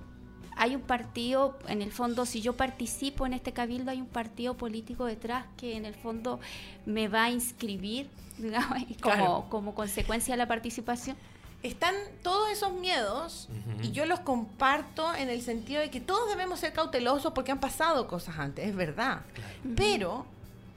[0.58, 4.56] hay un partido, en el fondo, si yo participo en este cabildo, hay un partido
[4.56, 6.40] político detrás que en el fondo
[6.86, 9.46] me va a inscribir, digamos, como, Claro.
[9.50, 11.16] como consecuencia de la participación.
[11.64, 13.50] Están todos esos miedos
[13.82, 17.60] y yo los comparto en el sentido de que todos debemos ser cautelosos porque han
[17.60, 19.22] pasado cosas antes, es verdad.
[19.34, 19.54] Claro.
[19.76, 20.26] Pero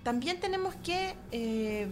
[0.02, 1.86] también tenemos que, eh,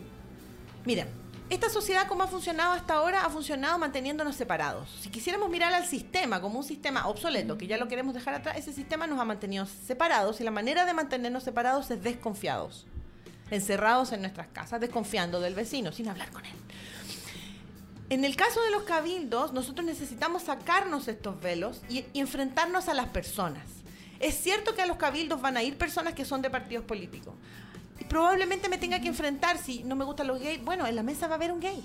[0.86, 1.06] miren,
[1.50, 4.90] esta sociedad como ha funcionado hasta ahora ha funcionado manteniéndonos separados.
[5.00, 8.58] Si quisiéramos mirar al sistema como un sistema obsoleto, que ya lo queremos dejar atrás,
[8.58, 12.86] ese sistema nos ha mantenido separados y la manera de mantenernos separados es desconfiados,
[13.50, 16.52] encerrados en nuestras casas, desconfiando del vecino, sin hablar con él.
[18.10, 22.94] En el caso de los cabildos, nosotros necesitamos sacarnos estos velos y, y enfrentarnos a
[22.94, 23.64] las personas.
[24.20, 27.34] Es cierto que a los cabildos van a ir personas que son de partidos políticos.
[28.08, 31.26] Probablemente me tenga que enfrentar, si no me gustan los gays, bueno, en la mesa
[31.26, 31.82] va a haber un gay.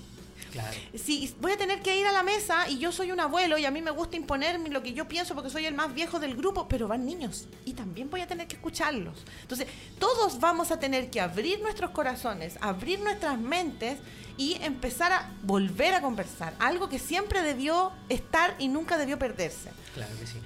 [0.94, 3.64] Si voy a tener que ir a la mesa y yo soy un abuelo y
[3.64, 6.36] a mí me gusta imponerme lo que yo pienso porque soy el más viejo del
[6.36, 9.24] grupo, pero van niños y también voy a tener que escucharlos.
[9.42, 9.66] Entonces,
[9.98, 13.98] todos vamos a tener que abrir nuestros corazones, abrir nuestras mentes
[14.36, 16.54] y empezar a volver a conversar.
[16.58, 19.70] Algo que siempre debió estar y nunca debió perderse.
[19.94, 20.38] Claro que sí.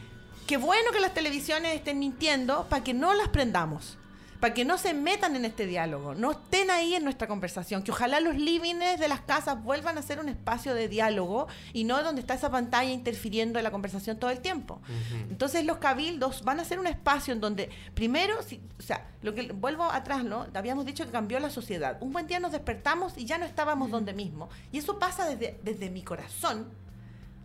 [0.46, 3.98] Qué bueno que las televisiones estén mintiendo para que no las prendamos
[4.40, 7.90] para que no se metan en este diálogo, no estén ahí en nuestra conversación, que
[7.90, 12.02] ojalá los livings de las casas vuelvan a ser un espacio de diálogo y no
[12.02, 14.80] donde está esa pantalla interfiriendo en la conversación todo el tiempo.
[15.30, 19.52] Entonces los cabildos van a ser un espacio en donde primero, o sea, lo que
[19.52, 20.46] vuelvo atrás, ¿no?
[20.54, 21.98] Habíamos dicho que cambió la sociedad.
[22.00, 24.48] Un buen día nos despertamos y ya no estábamos donde mismo.
[24.70, 26.68] Y eso pasa desde, desde mi corazón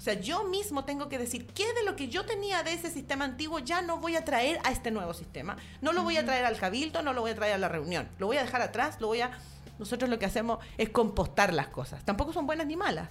[0.03, 3.23] sea, yo mismo tengo que decir qué de lo que yo tenía de ese sistema
[3.23, 5.55] antiguo ya no voy a traer a este nuevo sistema.
[5.81, 8.09] No lo voy a traer al cabildo, no lo voy a traer a la reunión.
[8.19, 9.31] Lo voy a dejar atrás, lo voy a...
[9.79, 12.03] Nosotros lo que hacemos es compostar las cosas.
[12.03, 13.09] Tampoco son buenas ni malas.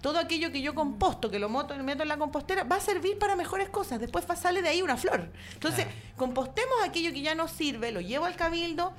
[0.00, 3.18] Todo aquello que yo composto, que lo meto, meto en la compostera, va a servir
[3.18, 3.98] para mejores cosas.
[3.98, 5.28] Después sale de ahí una flor.
[5.54, 8.92] Entonces, compostemos aquello que ya nos sirve, lo llevo al cabildo,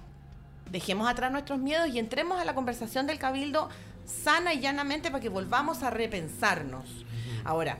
[0.70, 3.70] dejemos atrás nuestros miedos y entremos a la conversación del cabildo
[4.06, 7.06] sana y llanamente para que volvamos a repensarnos.
[7.44, 7.78] Ahora,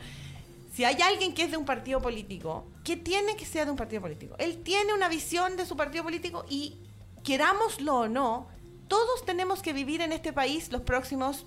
[0.74, 3.78] si hay alguien que es de un partido político, ¿qué tiene que ser de un
[3.78, 4.36] partido político?
[4.40, 6.78] Él tiene una visión de su partido político y
[7.24, 8.48] querámoslo o no,
[8.88, 11.46] todos tenemos que vivir en este país los próximos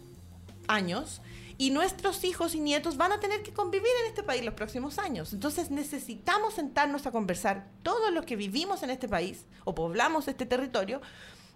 [0.68, 1.20] años
[1.58, 4.98] y nuestros hijos y nietos van a tener que convivir en este país los próximos
[4.98, 5.32] años.
[5.32, 10.46] Entonces necesitamos sentarnos a conversar todos los que vivimos en este país o poblamos este
[10.46, 11.00] territorio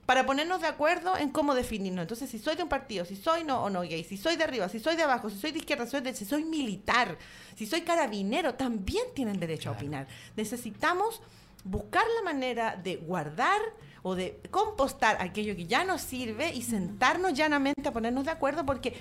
[0.06, 2.02] para ponernos de acuerdo en cómo definirnos.
[2.02, 4.44] Entonces, si soy de un partido, si soy no o no gay, si soy de
[4.44, 7.18] arriba, si soy de abajo, si soy de izquierda, si soy, de, si soy militar,
[7.56, 10.06] si soy carabinero, también tienen derecho a opinar.
[10.36, 11.20] Necesitamos
[11.64, 13.60] buscar la manera de guardar
[14.04, 18.64] o de compostar aquello que ya nos sirve y sentarnos llanamente a ponernos de acuerdo
[18.64, 18.94] porque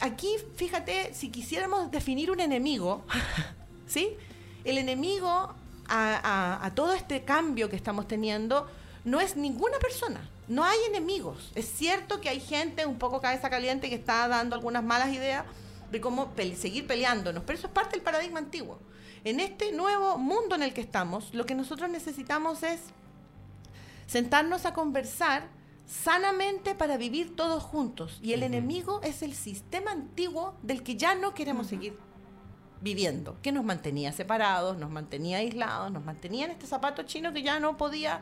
[0.00, 3.04] aquí, fíjate, si quisiéramos definir un enemigo,
[3.86, 4.16] ¿sí?
[4.64, 5.54] El enemigo
[5.86, 8.66] a todo este cambio que estamos teniendo
[9.04, 10.28] no es ninguna persona.
[10.48, 11.52] No hay enemigos.
[11.54, 15.44] Es cierto que hay gente un poco cabeza caliente que está dando algunas malas ideas
[15.90, 18.78] de cómo seguir peleándonos, pero eso es parte del paradigma antiguo.
[19.22, 22.80] En este nuevo mundo en el que estamos, lo que nosotros necesitamos es
[24.06, 25.48] sentarnos a conversar
[25.86, 28.18] sanamente para vivir todos juntos.
[28.22, 31.96] Y el enemigo es el sistema antiguo del que ya no queremos seguir
[32.80, 37.42] viviendo, que nos mantenía separados, nos mantenía aislados, nos mantenía en este zapato chino que
[37.42, 38.20] ya no podía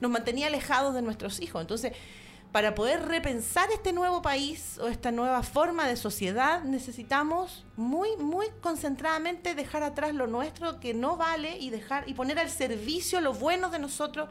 [0.00, 1.60] nos mantenía alejados de nuestros hijos.
[1.60, 1.92] Entonces,
[2.54, 8.46] para poder repensar este nuevo país o esta nueva forma de sociedad, necesitamos muy, muy
[8.60, 13.34] concentradamente dejar atrás lo nuestro que no vale y dejar y poner al servicio lo
[13.34, 14.28] bueno de nosotros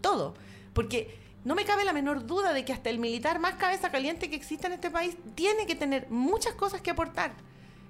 [0.00, 0.34] todo.
[0.72, 4.28] Porque no me cabe la menor duda de que hasta el militar más cabeza caliente
[4.28, 7.32] que exista en este país tiene que tener muchas cosas que aportar.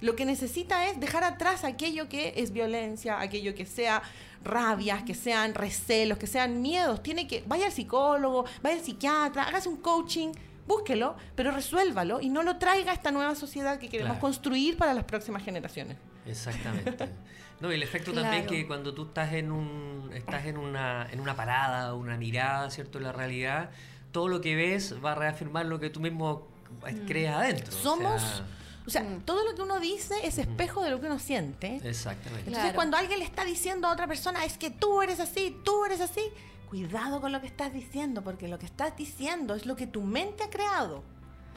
[0.03, 4.03] Lo que necesita es dejar atrás aquello que es violencia, aquello que sea
[4.45, 7.03] rabias, que sean recelos, que sean miedos.
[7.05, 10.33] Tiene que, vaya al psicólogo, vaya al psiquiatra, hágase un coaching,
[10.67, 14.93] búsquelo, pero resuélvalo y no lo traiga a esta nueva sociedad que queremos construir para
[14.93, 15.97] las próximas generaciones.
[16.27, 17.09] Exactamente.
[17.61, 21.21] No, y el efecto también que cuando tú estás en un estás en una en
[21.21, 23.71] una parada, una mirada, ¿cierto?, en la realidad,
[24.11, 26.49] todo lo que ves va a reafirmar lo que tú mismo
[26.81, 27.07] mm.
[27.07, 27.71] crees adentro.
[27.71, 28.45] Somos o sea,
[28.87, 29.21] mm.
[29.25, 31.81] todo lo que uno dice es espejo de lo que uno siente.
[31.85, 32.49] Exactamente.
[32.49, 35.85] Entonces, cuando alguien le está diciendo a otra persona, es que tú eres así, tú
[35.85, 36.23] eres así,
[36.69, 40.03] cuidado con lo que estás diciendo, porque lo que estás diciendo es lo que tu
[40.03, 41.03] mente ha creado.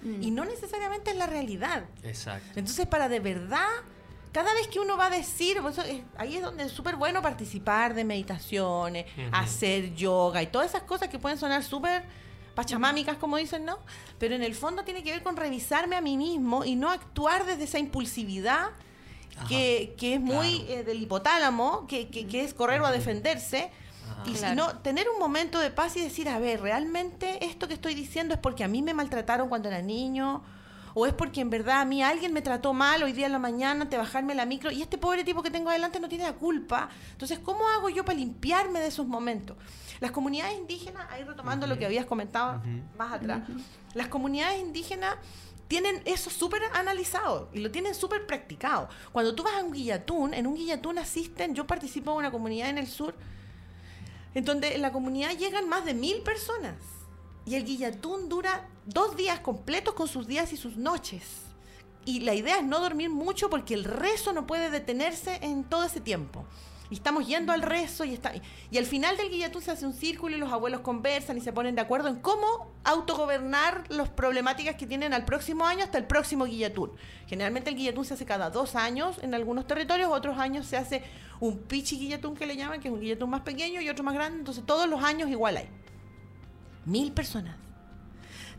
[0.03, 0.23] Mm.
[0.23, 1.85] Y no necesariamente es la realidad.
[2.03, 2.59] Exacto.
[2.59, 3.67] Entonces, para de verdad,
[4.31, 5.79] cada vez que uno va a decir, pues,
[6.17, 11.07] ahí es donde es súper bueno participar de meditaciones, hacer yoga y todas esas cosas
[11.07, 12.03] que pueden sonar súper
[12.55, 13.77] pachamámicas, como dicen, ¿no?
[14.17, 17.45] Pero en el fondo tiene que ver con revisarme a mí mismo y no actuar
[17.45, 18.69] desde esa impulsividad
[19.47, 23.71] que, es muy eh, del hipotálamo, que, que, es correr o a defenderse.
[24.25, 27.93] Y sino tener un momento de paz y decir, a ver, realmente esto que estoy
[27.93, 30.43] diciendo es porque a mí me maltrataron cuando era niño,
[30.95, 33.39] o es porque en verdad a mí alguien me trató mal hoy día en la
[33.39, 36.33] mañana, te bajarme la micro, y este pobre tipo que tengo adelante no tiene la
[36.33, 36.89] culpa.
[37.11, 39.57] Entonces, ¿cómo hago yo para limpiarme de esos momentos?
[39.99, 42.61] Las comunidades indígenas, ahí retomando lo que habías comentado
[42.97, 43.41] más atrás,
[43.93, 45.15] las comunidades indígenas
[45.67, 48.89] tienen eso súper analizado y lo tienen súper practicado.
[49.11, 52.69] Cuando tú vas a un guillatún, en un guillatún asisten, yo participo en una comunidad
[52.69, 53.15] en el sur,
[54.33, 56.75] en donde en la comunidad llegan más de mil personas.
[57.45, 61.23] Y el guillatún dura dos días completos con sus días y sus noches.
[62.03, 65.83] Y la idea es no dormir mucho porque el rezo no puede detenerse en todo
[65.83, 66.45] ese tiempo.
[66.89, 68.33] Y estamos yendo al rezo y está
[68.69, 71.51] y al final del guillatún se hace un círculo y los abuelos conversan y se
[71.51, 76.05] ponen de acuerdo en cómo autogobernar las problemáticas que tienen al próximo año hasta el
[76.05, 76.91] próximo guillatún.
[77.27, 81.03] Generalmente el guillatún se hace cada dos años en algunos territorios, otros años se hace
[81.39, 84.13] un pichi guillatún que le llaman, que es un guillatún más pequeño y otro más
[84.13, 85.69] grande, entonces todos los años igual hay.
[86.85, 87.55] Mil personas.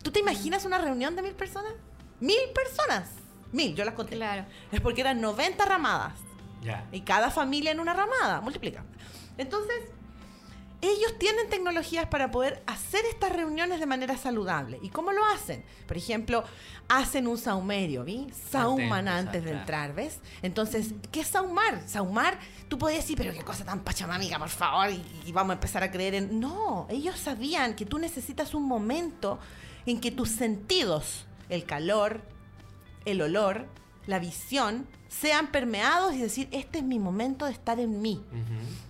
[0.03, 1.73] ¿Tú te imaginas una reunión de mil personas?
[2.19, 3.09] Mil personas.
[3.51, 4.15] Mil, yo las conté.
[4.15, 4.45] Claro.
[4.71, 6.26] Es porque eran 90 ramadas.
[6.91, 8.83] Y cada familia en una ramada, multiplica.
[9.37, 9.75] Entonces,
[10.81, 14.79] ellos tienen tecnologías para poder hacer estas reuniones de manera saludable.
[14.83, 15.65] ¿Y cómo lo hacen?
[15.87, 16.43] Por ejemplo,
[16.87, 18.27] hacen un saumerio, ¿vi?
[18.51, 19.59] Sauman Antes, antes de claro.
[19.59, 20.19] entrar, ¿ves?
[20.43, 21.81] Entonces, ¿qué es saumar?
[21.87, 25.53] Saumar, tú podías decir, pero qué cosa tan pachamámica, por favor, y, y vamos a
[25.53, 26.39] empezar a creer en...
[26.39, 29.39] No, ellos sabían que tú necesitas un momento
[29.87, 32.21] en que tus sentidos, el calor,
[33.05, 33.65] el olor,
[34.05, 38.21] la visión, sean permeados y decir, este es mi momento de estar en mí.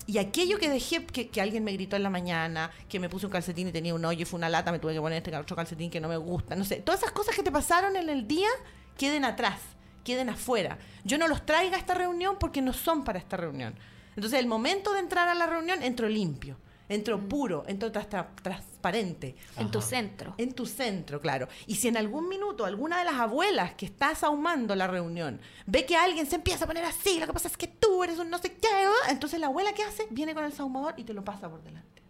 [0.06, 3.26] Y aquello que dejé, que, que alguien me gritó en la mañana, que me puse
[3.26, 5.36] un calcetín y tenía un hoyo y fue una lata, me tuve que poner este
[5.36, 6.78] otro calcetín que no me gusta, no sé.
[6.78, 8.50] Todas esas cosas que te pasaron en el día
[8.98, 9.60] queden atrás,
[10.04, 10.78] queden afuera.
[11.04, 13.76] Yo no los traiga a esta reunión porque no son para esta reunión.
[14.16, 16.58] Entonces, el momento de entrar a la reunión, entro limpio,
[16.90, 19.36] entro puro, entro tras- tra- transparente.
[19.58, 20.36] En tu centro.
[20.38, 21.48] En tu centro, claro.
[21.66, 25.86] Y si en algún minuto alguna de las abuelas que está sahumando la reunión ve
[25.86, 28.30] que alguien se empieza a poner así, lo que pasa es que tú eres un
[28.30, 28.68] no sé qué,
[29.10, 30.08] entonces la abuela ¿qué hace?
[30.10, 32.02] Viene con el sahumador y te lo pasa por delante.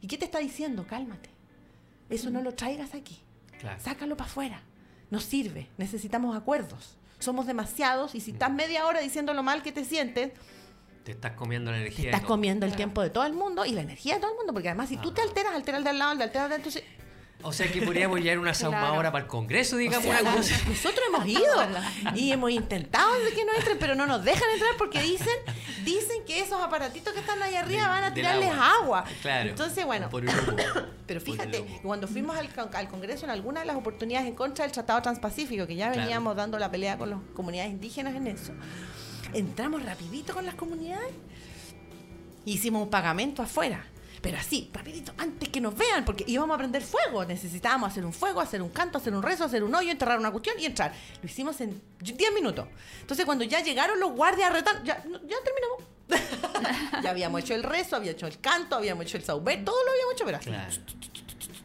[0.00, 0.86] ¿Y qué te está diciendo?
[0.86, 1.30] Cálmate.
[2.10, 3.20] Eso no lo traigas aquí.
[3.58, 3.80] Claro.
[3.82, 4.62] Sácalo para afuera.
[5.10, 5.68] No sirve.
[5.78, 6.96] Necesitamos acuerdos.
[7.18, 10.32] Somos demasiados y si estás media hora diciendo lo mal que te sientes,
[11.06, 12.10] Te estás comiendo la energía.
[12.10, 14.36] te estás comiendo el tiempo de todo el mundo y la energía de todo el
[14.38, 14.52] mundo.
[14.52, 16.56] Porque además, si tú te alteras, altera el de al lado, el de alteras de
[16.56, 16.82] entonces
[17.44, 20.56] O sea que podríamos llevar una saumadora para el Congreso, digamos, O sea, una cosa.
[20.68, 21.44] Nosotros hemos ido
[22.16, 25.36] y hemos intentado que no entren, pero no nos dejan entrar porque dicen,
[25.84, 28.68] dicen que esos aparatitos que están ahí arriba van a Del tirarles agua.
[28.80, 29.04] agua.
[29.22, 29.50] Claro.
[29.50, 30.24] Entonces, bueno, Por
[31.06, 34.72] pero fíjate, cuando fuimos al, al Congreso en alguna de las oportunidades en contra del
[34.72, 36.00] Tratado Transpacífico, que ya Claro.
[36.02, 38.52] veníamos dando la pelea con las comunidades indígenas en eso,
[39.32, 41.12] entramos rapidito con las comunidades
[42.44, 43.84] hicimos un pagamento afuera.
[44.22, 47.24] Pero así, rapidito, antes que nos vean, porque íbamos a prender fuego.
[47.24, 50.30] Necesitábamos hacer un fuego, hacer un canto, hacer un rezo, hacer un hoyo, enterrar una
[50.32, 50.92] cuestión y entrar.
[51.22, 52.66] Lo hicimos en 10 minutos.
[53.00, 55.82] Entonces, cuando ya llegaron los guardias a retar, ya, ya terminamos.
[57.02, 59.90] ya habíamos hecho el rezo, había hecho el canto, habíamos hecho el saubé, todo lo
[59.90, 60.72] habíamos hecho, pero así, Claro.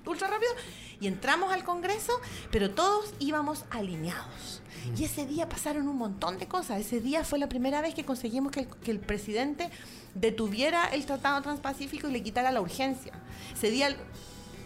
[0.05, 0.51] ultra rápido.
[0.99, 2.19] Y entramos al Congreso,
[2.51, 4.60] pero todos íbamos alineados.
[4.97, 6.79] Y ese día pasaron un montón de cosas.
[6.81, 9.69] Ese día fue la primera vez que conseguimos que el, que el presidente
[10.15, 13.13] detuviera el Tratado Transpacífico y le quitara la urgencia.
[13.53, 13.97] Ese día el-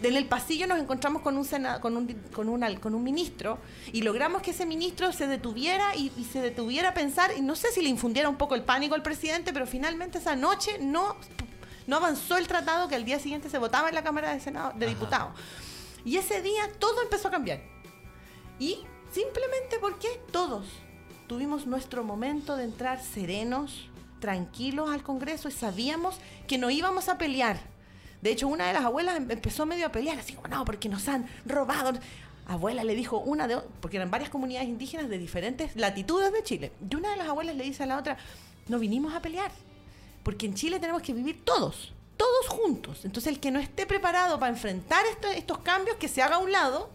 [0.02, 2.46] en el pasillo nos encontramos con un, sena- con un, con
[2.80, 3.58] con un ministro
[3.92, 7.56] y logramos que ese ministro se detuviera y, y se detuviera a pensar, y no
[7.56, 11.16] sé si le infundiera un poco el pánico al presidente, pero finalmente esa noche no,
[11.86, 14.72] no avanzó el tratado que al día siguiente se votaba en la Cámara de, Senado,
[14.76, 14.86] de.
[14.86, 15.32] Diputados.
[16.04, 17.62] Y ese día todo empezó a cambiar.
[18.58, 18.80] Y
[19.16, 20.66] simplemente porque todos
[21.26, 23.88] tuvimos nuestro momento de entrar serenos,
[24.20, 27.58] tranquilos al Congreso y sabíamos que no íbamos a pelear.
[28.20, 30.90] De hecho, una de las abuelas em- empezó medio a pelear, así como, no, porque
[30.90, 31.98] nos han robado.
[32.46, 36.72] Abuela le dijo una de, porque eran varias comunidades indígenas de diferentes latitudes de Chile.
[36.90, 38.18] Y una de las abuelas le dice a la otra,
[38.68, 39.50] no vinimos a pelear,
[40.24, 43.04] porque en Chile tenemos que vivir todos, todos juntos.
[43.06, 46.40] Entonces, el que no esté preparado para enfrentar esto- estos cambios, que se haga a
[46.40, 46.90] un lado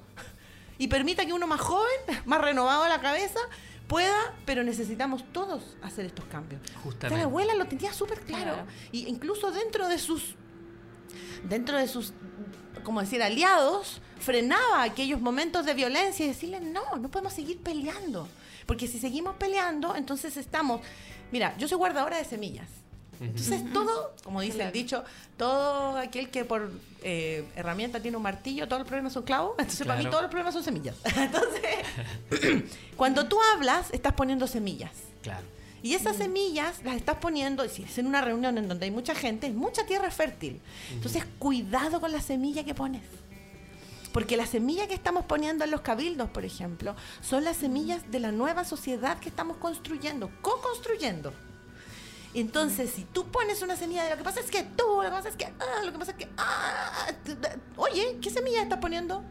[0.78, 3.40] y permita que uno más joven, más renovado a la cabeza,
[3.88, 6.62] pueda, pero necesitamos todos hacer estos cambios.
[6.62, 7.18] Entonces, Justamente.
[7.18, 8.54] la abuela lo tenía súper claro.
[8.54, 8.68] Claro.
[8.92, 10.36] Y incluso dentro de sus,
[11.44, 12.14] dentro de sus,
[12.84, 18.28] como decir, aliados, frenaba aquellos momentos de violencia y decirle, no, no podemos seguir peleando.
[18.66, 20.82] Porque si seguimos peleando, entonces estamos,
[21.32, 22.70] mira, yo soy guardadora de semillas.
[23.22, 25.04] Entonces todo, como dice el dicho,
[25.38, 26.72] todo aquel que por
[27.04, 29.54] eh, herramienta tiene un martillo, todos los problemas son clavos.
[29.60, 30.96] Entonces para mí todos los problemas son semillas.
[31.16, 32.66] Entonces,
[32.98, 34.92] cuando tú hablas, estás poniendo semillas.
[35.22, 35.46] Claro.
[35.84, 38.92] Y esas semillas las estás poniendo, y si es en una reunión en donde hay
[38.92, 40.62] mucha gente, es mucha tierra fértil.
[40.92, 43.02] Entonces, cuidado con la semilla que pones.
[44.14, 48.20] Porque la semilla que estamos poniendo en los cabildos, por ejemplo, son las semillas de
[48.20, 51.34] la nueva sociedad que estamos construyendo, co-construyendo.
[52.34, 55.10] Entonces, si tú pones una semilla de lo que pasa es que tú, lo que
[55.10, 57.08] pasa es que, ah, lo que pasa es que, ah,
[57.76, 59.24] oye, ¿qué semilla estás poniendo?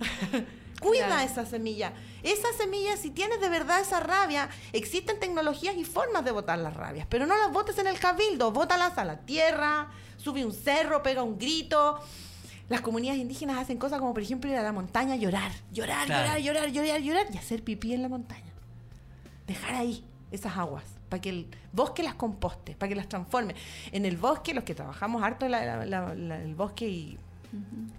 [0.80, 1.22] Cuida Claro.
[1.30, 1.92] esa semilla.
[2.22, 6.74] Esa semilla, si tienes de verdad esa rabia, existen tecnologías y formas de botar las
[6.74, 11.02] rabias, pero no las botes en el cabildo, bótalas a la tierra, sube un cerro,
[11.02, 12.00] pega un grito.
[12.70, 16.06] Las comunidades indígenas hacen cosas como, por ejemplo, ir a la montaña a llorar, llorar,
[16.06, 16.38] Claro.
[16.38, 18.52] llorar, llorar, llorar, llorar y hacer pipí en la montaña.
[19.46, 20.84] Dejar ahí esas aguas.
[21.10, 23.54] Para que el bosque las composte, para que las transforme.
[23.92, 27.18] En el bosque, los que trabajamos harto la- la- la- el bosque y,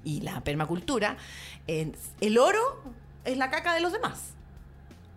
[0.04, 1.18] y la permacultura,
[1.68, 2.82] el oro
[3.26, 4.32] es la caca de los demás.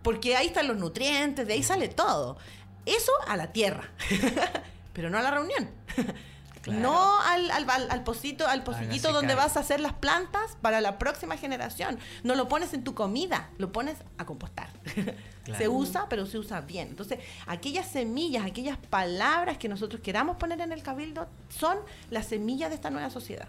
[0.03, 2.37] Porque ahí están los nutrientes, de ahí sale todo.
[2.85, 3.89] Eso a la tierra,
[4.93, 5.69] pero no a la reunión.
[6.65, 6.79] Claro.
[6.79, 10.81] No al, al, al, al pocito, al pocillito donde vas a hacer las plantas para
[10.81, 11.99] la próxima generación.
[12.23, 14.69] No lo pones en tu comida, lo pones a compostar.
[15.45, 15.59] Claro.
[15.59, 16.87] Se usa, pero se usa bien.
[16.87, 21.77] Entonces, aquellas semillas, aquellas palabras que nosotros queramos poner en el cabildo son
[22.09, 23.47] las semillas de esta nueva sociedad.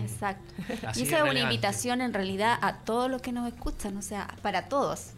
[0.00, 0.54] Exacto.
[0.86, 3.94] Así y es esa es una invitación en realidad a todos los que nos escuchan,
[3.98, 5.10] o sea, para todos.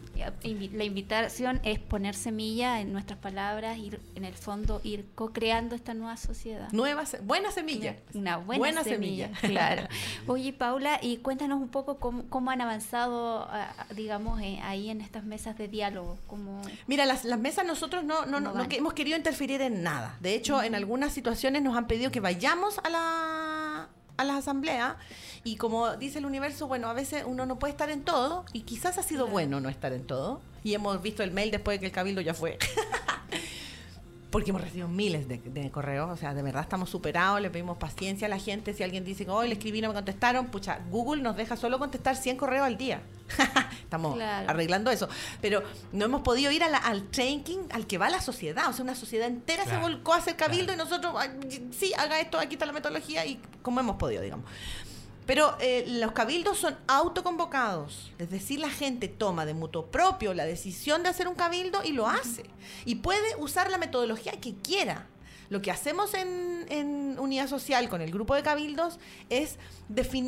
[0.43, 5.93] La invitación es poner semilla en nuestras palabras, ir en el fondo ir co-creando esta
[5.93, 6.69] nueva sociedad.
[6.71, 7.95] Nueva, se- buena semilla.
[8.13, 9.83] Una buena, semilla, claro.
[10.27, 13.47] Oye, Paula, y cuéntanos un poco cómo, cómo han avanzado,
[13.95, 16.17] digamos, eh, ahí en estas mesas de diálogo.
[16.27, 16.61] Cómo...
[16.87, 19.83] Mira, las, las mesas nosotros no, no, ¿Cómo no, no que hemos querido interferir en
[19.83, 20.17] nada.
[20.19, 24.95] De hecho, en algunas situaciones nos han pedido que vayamos a la a las asambleas
[25.47, 28.61] y como dice el universo, bueno, a veces uno no puede estar en todo y
[28.61, 29.31] quizás ha sido Claro.
[29.31, 32.19] bueno no estar en todo y hemos visto el mail después de que el cabildo
[32.21, 32.57] ya fue.
[34.29, 37.77] Porque hemos recibido miles de, de correos, o sea, de verdad estamos superados, le pedimos
[37.77, 38.73] paciencia a la gente.
[38.73, 41.55] Si alguien dice que hoy le escribí y no me contestaron, pucha, Google nos deja
[41.55, 43.01] solo contestar 100 correos al día.
[43.81, 44.49] estamos Claro.
[44.49, 45.07] arreglando eso.
[45.41, 48.67] Pero no hemos podido ir a la- al training al que va la sociedad.
[48.69, 50.81] O sea, una sociedad entera Claro, se volcó a hacer cabildo claro.
[50.81, 54.45] y nosotros, ay, sí, haga esto, aquí está la metodología y como hemos podido, digamos.
[55.27, 60.45] Pero eh, los cabildos son autoconvocados, es decir, la gente toma de mutuo propio la
[60.45, 62.45] decisión de hacer un cabildo y lo hace.
[62.85, 65.05] Y puede usar la metodología que quiera.
[65.49, 66.65] Lo que hacemos en,
[67.19, 69.57] Unidad Social con el grupo de cabildos es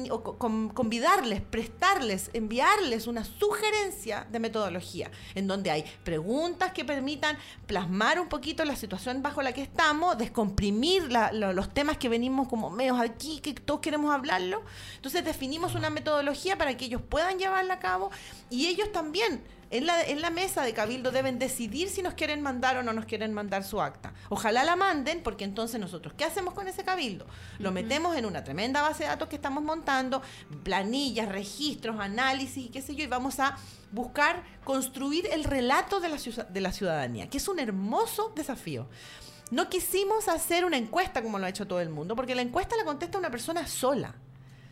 [0.10, 6.86] o co- con- convidarles, prestarles, enviarles una sugerencia de metodología, en donde hay preguntas que
[6.86, 12.48] permitan plasmar un poquito la situación bajo la que estamos, descomprimir los temas que venimos
[12.48, 14.64] como medios aquí, que todos queremos hablarlo.
[14.96, 18.10] Entonces definimos una metodología para que ellos puedan llevarla a cabo
[18.50, 22.42] y ellos también en la, en la mesa de cabildo deben decidir si nos quieren
[22.42, 24.14] mandar o no nos quieren mandar su acta.
[24.30, 27.26] Ojalá la manden, porque entonces nosotros, ¿qué hacemos con ese cabildo?
[27.60, 30.22] Lo metemos en una tremenda base de datos que estamos montando,
[30.64, 33.58] planillas, registros, análisis y qué sé yo, y vamos a
[33.92, 36.18] buscar construir el relato de la,
[36.50, 38.88] de la ciudadanía, que es un hermoso desafío.
[39.52, 42.76] No quisimos hacer una encuesta como lo ha hecho todo el mundo, porque la encuesta
[42.78, 44.16] la contesta una persona sola,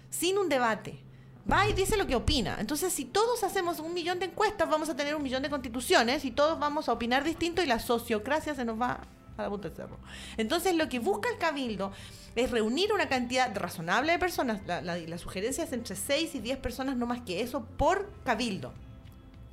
[0.09, 1.03] sin un debate.
[1.51, 2.57] Va y dice lo que opina.
[2.59, 6.25] Entonces, si todos hacemos un millón de encuestas, vamos a tener un millón de constituciones
[6.25, 8.99] y todos vamos a opinar distinto y la sociocracia se nos va
[9.37, 9.97] a la punta del cerro.
[10.35, 11.91] Entonces, lo que busca el cabildo
[12.35, 14.59] es reunir una cantidad razonable de personas.
[14.67, 18.09] La, la- la sugerencia es entre 6 y 10 personas, no más que eso, por
[18.25, 18.73] cabildo.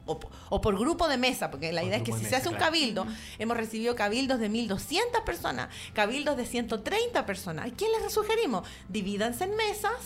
[0.06, 2.30] O, o por grupo de mesa, porque la Por idea es que si de se
[2.30, 3.06] mesa, hace un cabildo,
[3.38, 7.66] hemos recibido cabildos de 1.200 personas, cabildos de 130 personas.
[7.66, 8.68] ¿A quién les sugerimos?
[8.90, 9.96] Divídanse en mesas,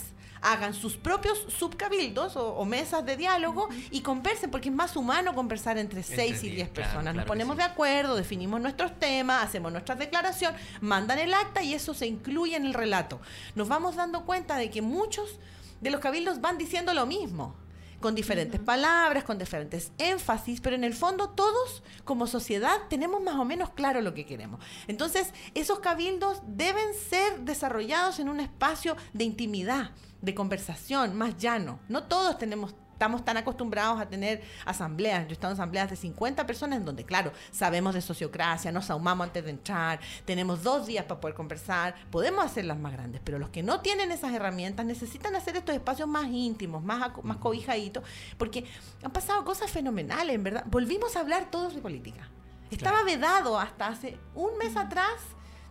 [0.43, 5.35] hagan sus propios subcabildos o, o mesas de diálogo y conversen, porque es más humano
[5.35, 7.03] conversar entre 6 y 10 diez, claro, personas.
[7.03, 7.59] claro Nos ponemos sí.
[7.59, 12.57] de acuerdo, definimos nuestros temas, hacemos nuestras declaraciones, mandan el acta y eso se incluye
[12.57, 13.21] en el relato.
[13.55, 15.39] Nos vamos dando cuenta de que muchos
[15.81, 17.55] de los cabildos van diciendo lo mismo
[18.01, 23.37] con diferentes palabras, con diferentes énfasis, pero en el fondo todos como sociedad tenemos más
[23.37, 24.61] o menos claro lo que queremos.
[24.87, 31.81] Entonces, esos cabildos deben ser desarrollados en un espacio de intimidad, de conversación, más llano.
[31.89, 35.23] No todos tenemos estamos tan acostumbrados a tener asambleas.
[35.23, 38.91] Yo he estado en asambleas de 50 personas en donde, claro, sabemos de sociocracia, nos
[38.91, 43.39] ahumamos antes de entrar, tenemos dos días para poder conversar, podemos hacerlas más grandes, pero
[43.39, 48.03] los que no tienen esas herramientas necesitan hacer estos espacios más íntimos, más, más cobijaditos,
[48.37, 48.65] porque
[49.05, 50.65] han pasado cosas fenomenales, en verdad.
[50.67, 52.29] Volvimos a hablar todos de política.
[52.73, 55.07] Estaba vedado hasta hace un mes atrás.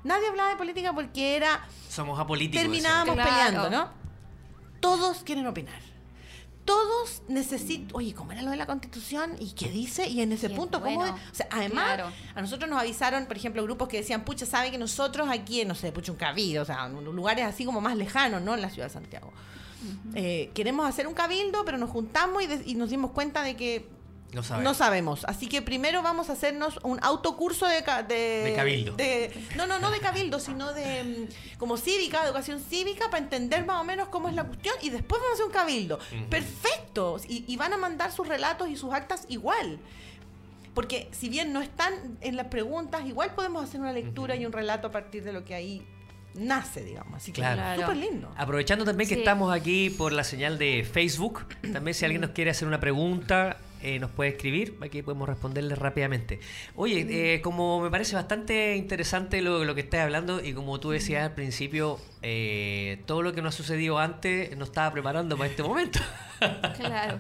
[0.06, 1.60] Nadie hablaba de política porque era
[1.90, 2.62] Somos apolíticos.
[2.62, 3.30] terminábamos Claro.
[3.30, 3.90] peleando, ¿no?
[4.80, 5.82] Todos quieren opinar.
[6.68, 9.38] Todos necesitan, oye, ¿cómo era lo de la constitución?
[9.40, 10.08] ¿Y qué dice?
[10.10, 10.96] Y en ese punto, ¿cómo?
[10.98, 11.16] bueno.
[11.32, 12.12] O sea, además, Claro.
[12.36, 15.76] a nosotros nos avisaron, por ejemplo, grupos que decían, pucha, sabe que nosotros aquí, no
[15.76, 18.54] sé, Puchuncaví, o sea, en lugares así como más lejanos, ¿no?
[18.54, 19.32] En la ciudad de Santiago.
[20.16, 23.56] Eh, queremos hacer un cabildo, pero nos juntamos y, de- y nos dimos cuenta de
[23.56, 23.88] que
[24.38, 24.64] No sabemos.
[24.64, 25.26] no sabemos.
[25.26, 28.96] Así que primero vamos a hacernos un autocurso de, de, De cabildo.
[28.96, 31.04] de- no, no, no de cabildo, sino de
[31.54, 34.90] mm, como cívica, educación cívica, para entender más o menos cómo es la cuestión y
[34.90, 36.00] después vamos a hacer un cabildo.
[36.30, 37.20] Perfecto.
[37.28, 39.80] Y, y van a mandar sus relatos y sus actas igual.
[40.74, 44.52] Porque si bien no están en las preguntas, igual podemos hacer una lectura y un
[44.52, 45.84] relato a partir de lo que ahí
[46.36, 47.16] nace, digamos.
[47.16, 47.82] Así que Claro.
[47.82, 48.32] súper lindo.
[48.38, 49.22] Aprovechando también que Sí.
[49.22, 53.58] estamos aquí por la señal de Facebook, también si alguien nos quiere hacer una pregunta,
[53.82, 56.40] eh, nos puede escribir, aquí podemos responderle rápidamente.
[56.76, 60.92] Oye, eh, como me parece bastante interesante lo, lo que estás hablando y como tú
[60.92, 65.50] decías al principio, eh, todo lo que nos ha sucedido antes nos estaba preparando para
[65.50, 66.00] este momento.
[66.78, 67.18] Claro.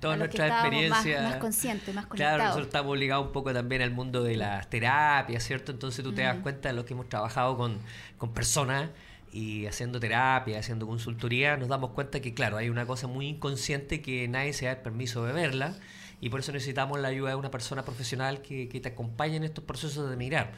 [0.00, 1.20] Toda nuestra experiencia.
[1.20, 4.70] Más, más conscientes, más Claro, nosotros estamos ligados un poco también al mundo de las
[4.70, 5.70] terapias, ¿cierto?
[5.70, 7.78] Entonces tú te das cuenta de lo que hemos trabajado con,
[8.16, 8.88] con personas
[9.32, 14.00] y haciendo terapia, haciendo consultoría, nos damos cuenta que, claro, hay una cosa muy inconsciente
[14.02, 15.74] que nadie se da el permiso de verla
[16.20, 19.44] y por eso necesitamos la ayuda de una persona profesional que, que te acompañe en
[19.44, 20.52] estos procesos de mirar.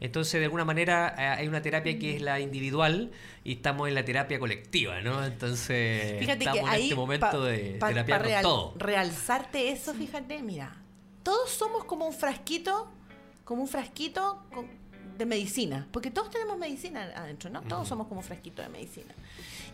[0.00, 3.12] Entonces, de alguna manera, eh, hay una terapia que es la individual
[3.44, 5.24] y estamos en la terapia colectiva, ¿no?
[5.24, 8.74] Entonces, Fíjate estamos que en este momento pa- de pa- terapia pa real- todo.
[8.76, 10.74] realzarte eso, fíjate, mira,
[11.22, 12.90] todos somos como un frasquito,
[13.44, 14.68] como un frasquito con-
[15.16, 17.62] de medicina, porque todos tenemos medicina adentro, ¿no?
[17.62, 19.12] Todos somos como un frasquito de medicina.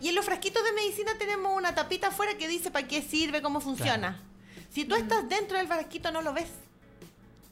[0.00, 3.42] Y en los frasquitos de medicina tenemos una tapita afuera que dice para qué sirve,
[3.42, 4.20] cómo funciona.
[4.70, 6.48] Si tú estás dentro del frasquito no lo ves.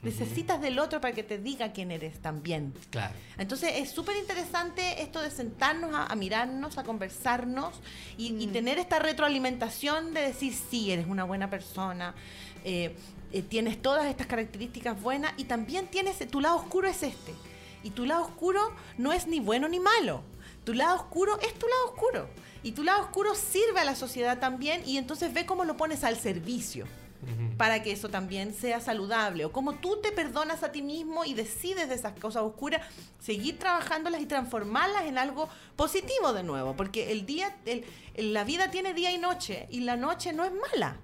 [0.01, 2.72] Necesitas del otro para que te diga quién eres también.
[2.91, 3.12] Claro.
[3.36, 7.74] Entonces es súper interesante esto de sentarnos a, a mirarnos, a conversarnos
[8.16, 12.14] y, y tener esta retroalimentación de decir, sí, eres una buena persona,
[12.64, 12.95] eh,
[13.32, 17.34] eh, tienes todas estas características buenas y también tienes, tu lado oscuro es este.
[17.89, 18.61] Y tu lado oscuro
[18.99, 20.20] no es ni bueno ni malo.
[20.64, 22.28] Tu lado oscuro es tu lado oscuro.
[22.62, 26.05] Y tu lado oscuro sirve a la sociedad también y entonces ve cómo lo pones
[26.05, 26.84] al servicio
[27.57, 29.47] para que eso también sea saludable.
[29.47, 32.82] O cómo tú te perdonas a ti mismo y decides de esas cosas oscuras,
[33.18, 36.76] seguir trabajándolas y transformarlas en algo positivo de nuevo.
[36.76, 37.84] Porque el día, el-
[38.34, 40.99] la vida tiene día y noche y la noche no es mala.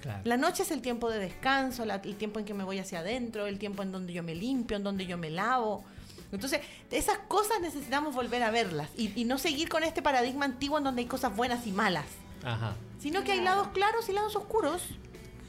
[0.00, 0.22] Claro.
[0.24, 3.00] La noche es el tiempo de descanso, la- el tiempo en que me voy hacia
[3.00, 5.84] adentro, el tiempo en donde yo me limpio, en donde yo me lavo.
[6.32, 6.60] Entonces,
[6.90, 10.84] esas cosas necesitamos volver a verlas y, y no seguir con este paradigma antiguo en
[10.84, 12.06] donde hay cosas buenas y malas,
[12.44, 12.76] Ajá.
[13.00, 14.82] sino que hay lados claros y lados oscuros.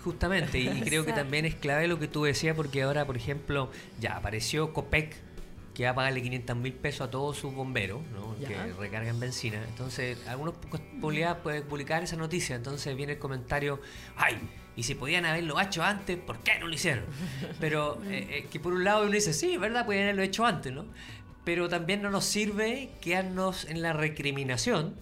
[0.04, 3.70] Justamente, y creo que también es clave lo que tú decías, porque ahora, por ejemplo,
[4.00, 5.16] ya apareció Copec,
[5.76, 8.36] que va a pagarle 500 mil pesos a todos sus bomberos, ¿no?
[8.46, 9.64] Que recargan benzina.
[9.70, 10.56] Entonces, algunos
[11.00, 13.80] publicidad pueden publicar esa noticia, entonces viene el comentario,
[14.18, 14.40] ay,
[14.76, 17.04] y si podían haberlo hecho antes, ¿por qué no lo hicieron?
[17.60, 19.86] Pero eh, eh, que por un lado uno dice, sí, ¿verdad?
[19.86, 20.86] Podían haberlo hecho antes, ¿no?
[21.44, 24.94] Pero también no nos sirve quedarnos en la recriminación,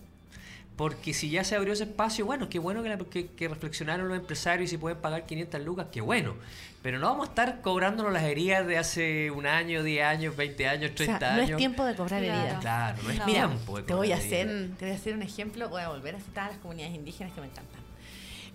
[0.77, 4.07] porque si ya se abrió ese espacio, bueno, qué bueno que, la- que- que reflexionaron
[4.07, 6.35] los empresarios y si pueden pagar 500 lucas, qué bueno.
[6.81, 10.65] Pero no vamos a estar cobrándonos las heridas de hace un año, 10 años, 20
[10.69, 11.49] años, O 30 sea, no años.
[11.51, 12.39] es tiempo de cobrar Claro.
[12.41, 12.61] heridas.
[12.61, 13.25] Claro, no es No.
[13.25, 13.77] Tiempo.
[13.77, 14.77] de te voy a cobrar hacer, heridas.
[14.77, 17.33] Te voy a hacer un ejemplo, voy a volver a citar a las comunidades indígenas
[17.33, 17.78] que me encantan.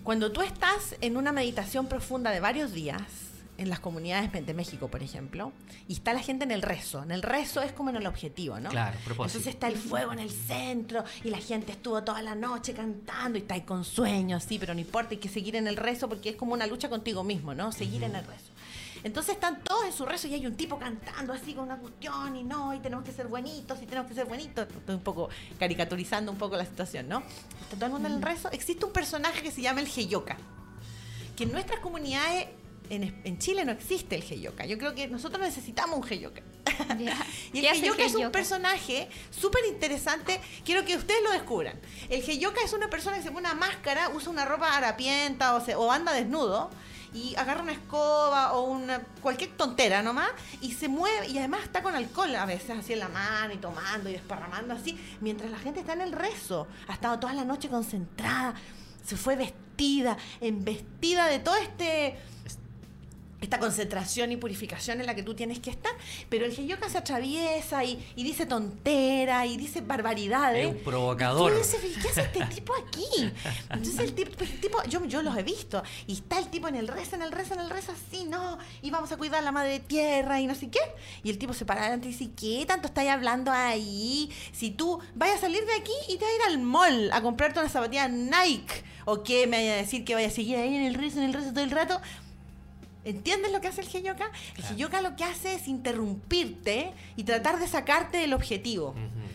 [0.05, 3.01] Cuando tú estás en una meditación profunda de varios días,
[3.57, 5.53] en las comunidades de México, por ejemplo,
[5.89, 7.03] y está la gente en el rezo.
[7.03, 8.69] En el rezo es como en el objetivo, ¿no?
[8.69, 9.39] Claro, propósito.
[9.39, 13.39] Entonces está el fuego en el centro y la gente estuvo toda la noche cantando
[13.39, 16.07] y está ahí con sueños, sí, pero no importa, hay que seguir en el rezo
[16.07, 17.73] porque es como una lucha contigo mismo, ¿no?
[17.73, 18.51] Seguir en el rezo.
[19.05, 22.35] Entonces están todos en su rezo y hay un tipo cantando así con una cuestión
[22.37, 24.67] y no, y tenemos que ser buenitos y tenemos que ser buenitos.
[24.69, 25.29] Estoy un poco
[25.59, 27.23] caricaturizando un poco la situación, ¿no?
[27.63, 28.51] Está todo el mundo en el rezo.
[28.51, 30.37] Existe un personaje que se llama el Heyoka,
[31.37, 32.49] que en nuestras comunidades,
[32.91, 34.65] en, en Chile no existe el Heyoka.
[34.67, 36.41] Yo creo que nosotros necesitamos un Heyoka.
[36.99, 37.17] Ya.
[37.53, 40.41] Y ¿Qué el Heyoka es un personaje súper interesante.
[40.65, 41.79] Quiero que ustedes lo descubran.
[42.09, 45.61] El Heyoka es una persona que se pone una máscara, usa una ropa harapienta o,
[45.65, 46.71] se- o anda desnudo
[47.15, 51.83] y agarra una escoba o una cualquier tontera nomás y se mueve y además está
[51.83, 55.59] con alcohol a veces así en la mano y tomando y desparramando así mientras la
[55.59, 56.67] gente está en el rezo.
[56.89, 58.55] Ha estado toda la noche concentrada,
[59.05, 62.19] se fue vestida, embestida de todo este
[63.45, 65.93] esta concentración y purificación en la que tú tienes que estar,
[66.29, 70.67] pero el Heyoka se atraviesa y, y dice tontera y dice barbaridades.
[70.67, 71.53] Es un provocador.
[71.53, 73.33] Y tú dices, ¿qué hace este tipo aquí?
[73.71, 76.77] Entonces el tipo, el tipo yo, yo los he visto, y está el tipo en
[76.77, 79.43] el rezo, en el rezo, en el rezo, así, no, y vamos a cuidar a
[79.43, 80.81] la madre tierra y no sé qué.
[81.23, 84.31] Y el tipo se para adelante y dice, ¿qué tanto estáis hablando ahí?
[84.53, 87.23] Si tú vayas a salir de aquí y te vas a ir al mall a
[87.23, 90.75] comprarte una zapatilla Nike, o qué me vaya a decir que vaya a seguir ahí
[90.75, 92.01] en el rezo, en el rezo todo el rato.
[93.05, 94.31] ¿Entiendes lo que hace el Heyoka?
[94.57, 98.95] El Heyoka lo que hace es interrumpirte y tratar de sacarte del objetivo.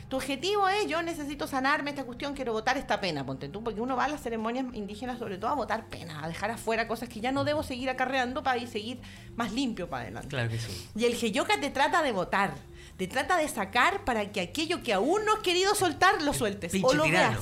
[0.10, 3.80] Tu objetivo es, yo necesito sanarme esta cuestión, quiero votar esta pena, ponte tú, porque
[3.80, 7.10] uno va a las ceremonias indígenas sobre todo a votar pena, a dejar afuera cosas
[7.10, 9.00] que ya no debo seguir acarreando para ir seguir
[9.36, 10.30] más limpio para adelante.
[10.30, 10.90] Claro que sí.
[10.96, 12.56] Y el Heyoka te trata de votar,
[12.98, 16.74] te trata de sacar para que aquello que aún no has querido soltar, lo sueltes.
[16.84, 17.38] O lo tirano.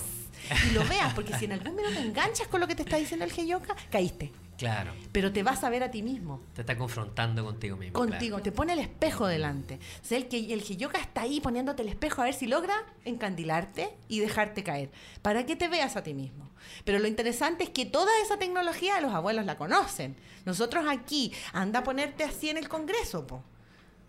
[0.49, 0.67] veas.
[0.69, 3.25] Y lo veas, porque si en algún minuto enganchas con lo que te está diciendo
[3.25, 4.31] el Heyoka, caíste.
[4.57, 4.93] Claro.
[5.11, 6.41] Pero te vas a ver a ti mismo.
[6.55, 7.93] Te está confrontando contigo mismo.
[7.93, 9.75] Contigo, te pone el espejo delante.
[10.01, 12.73] O sea, el, que, el Heyoka está ahí poniéndote el espejo a ver si logra
[13.05, 14.89] encandilarte y dejarte caer.
[15.21, 16.49] Para que te veas a ti mismo.
[16.85, 20.15] Pero lo interesante es que toda esa tecnología los abuelos la conocen.
[20.45, 23.43] Nosotros aquí, anda a ponerte así en el Congreso, po.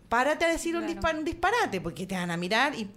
[0.09, 2.89] Párate a decir un, dispar- un disparate, porque te van a mirar y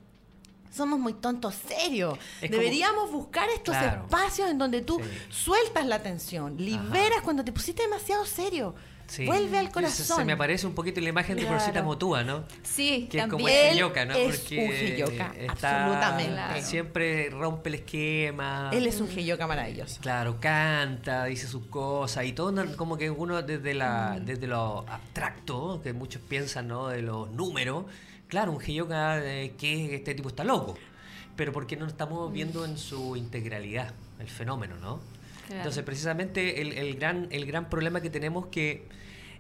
[0.73, 1.55] somos muy tontos.
[1.69, 4.03] Es como- Deberíamos buscar estos Claro.
[4.05, 5.05] espacios en donde tú Sí.
[5.31, 8.75] sueltas la tensión, liberas cuando te pusiste demasiado serio.
[9.09, 9.27] Sí.
[9.27, 10.17] Vuelve al corazón.
[10.17, 11.45] Se, me aparece un poquito la imagen de.
[11.45, 12.45] Florcita Motúa, ¿no?
[12.63, 14.15] Sí, Que es como el Heyoka, ¿no?
[14.15, 16.33] es Porque un Heyoka, está- absolutamente.
[16.33, 16.63] Claro.
[16.63, 18.71] Siempre rompe el esquema.
[18.73, 20.01] Él es un Heyoka maravilloso.
[20.01, 24.25] Claro, canta, dice sus cosas y todo como que uno desde la Mm.
[24.25, 26.89] desde lo abstracto, que muchos piensan, ¿no?
[26.89, 27.85] De los números.
[28.33, 30.79] Claro, un Heyoka eh, que este tipo está loco.
[31.37, 35.01] Pero porque no estamos viendo en su integralidad, el fenómeno, ¿no?
[35.49, 35.57] Claro.
[35.61, 38.89] Entonces, precisamente el, el gran el gran problema que tenemos que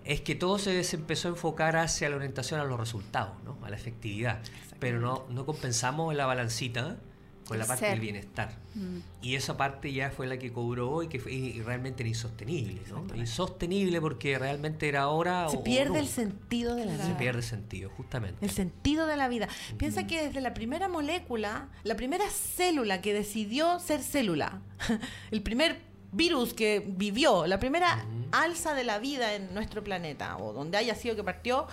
[0.04, 3.56] es que todo se, se empezó a enfocar hacia la orientación a los resultados, ¿no?
[3.64, 4.40] A la efectividad.
[4.78, 6.98] Pero no, no compensamos la balancita
[7.46, 8.56] con la El parte del bienestar.
[8.74, 8.98] Mm.
[9.22, 12.80] Y esa parte ya fue la que cobró y que fue, y realmente era insostenible,
[12.88, 13.04] ¿no?
[13.16, 17.18] Insostenible porque realmente era ahora Se o- o pierde el sentido de la Se vida.
[17.18, 18.44] pierde sentido, justamente.
[18.44, 19.48] El sentido de la vida.
[19.76, 24.60] Piensa que desde la primera molécula, la primera célula que decidió ser célula,
[25.30, 25.80] el primer
[26.12, 30.94] virus que vivió, la primera alza de la vida en nuestro planeta, o donde haya
[30.94, 31.66] sido que partió,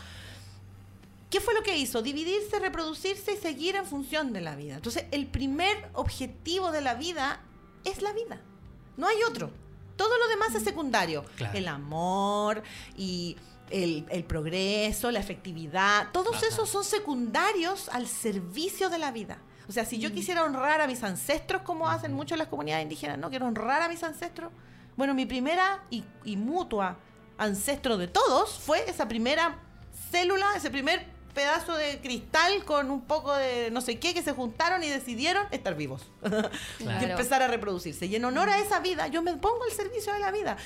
[1.30, 2.02] ¿qué fue lo que hizo?
[2.02, 4.76] Dividirse, reproducirse y seguir en función de la vida.
[4.76, 7.42] Entonces, el primer objetivo de la vida
[7.86, 8.42] es la vida.
[8.98, 9.52] No hay otro.
[9.96, 11.26] Todo lo demás es secundario.
[11.36, 11.58] Claro.
[11.58, 12.64] El amor
[12.98, 13.38] y
[13.70, 16.48] el, el progreso, la efectividad, todos Ajá.
[16.48, 19.40] esos son secundarios al servicio de la vida.
[19.68, 23.20] O sea, si yo quisiera honrar a mis ancestros, como hacen muchas las comunidades indígenas,
[23.20, 24.52] no quiero honrar a mis ancestros.
[24.98, 26.98] Bueno, mi primera y, y mutua
[27.38, 29.60] ancestro de todos fue esa primera
[30.12, 34.32] célula, ese primer pedazo de cristal con un poco de no sé qué que se
[34.34, 36.08] juntaron y decidieron estar vivos
[36.80, 38.06] y empezar a reproducirse.
[38.06, 40.58] Y en honor a esa vida, yo me pongo al servicio de la vida.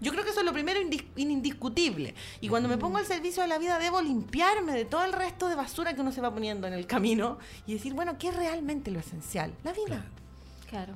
[0.00, 2.14] Yo creo que eso es lo primero indis- indiscutible.
[2.40, 5.48] Y cuando me pongo al servicio de la vida, debo limpiarme de todo el resto
[5.48, 8.36] de basura que uno se va poniendo en el camino y decir, bueno, ¿qué es
[8.36, 9.54] realmente lo esencial?
[9.62, 9.86] La vida.
[9.86, 10.04] Claro.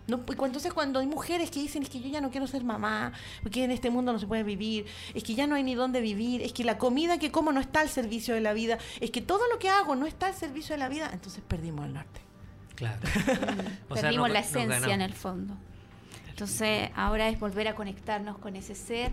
[0.07, 2.47] No, y cu- entonces cuando hay mujeres que dicen es que yo ya no quiero
[2.47, 3.13] ser mamá,
[3.43, 6.01] porque en este mundo no se puede vivir, es que ya no hay ni dónde
[6.01, 9.11] vivir, es que la comida que como no está al servicio de la vida, es
[9.11, 11.95] que todo lo que hago no está al servicio de la vida, entonces perdimos el
[11.95, 12.21] norte.
[12.75, 13.01] Claro.
[13.89, 15.55] O sea, Perdimos no- la no esencia en el fondo.
[16.29, 19.11] Entonces, ahora es volver a conectarnos con ese ser,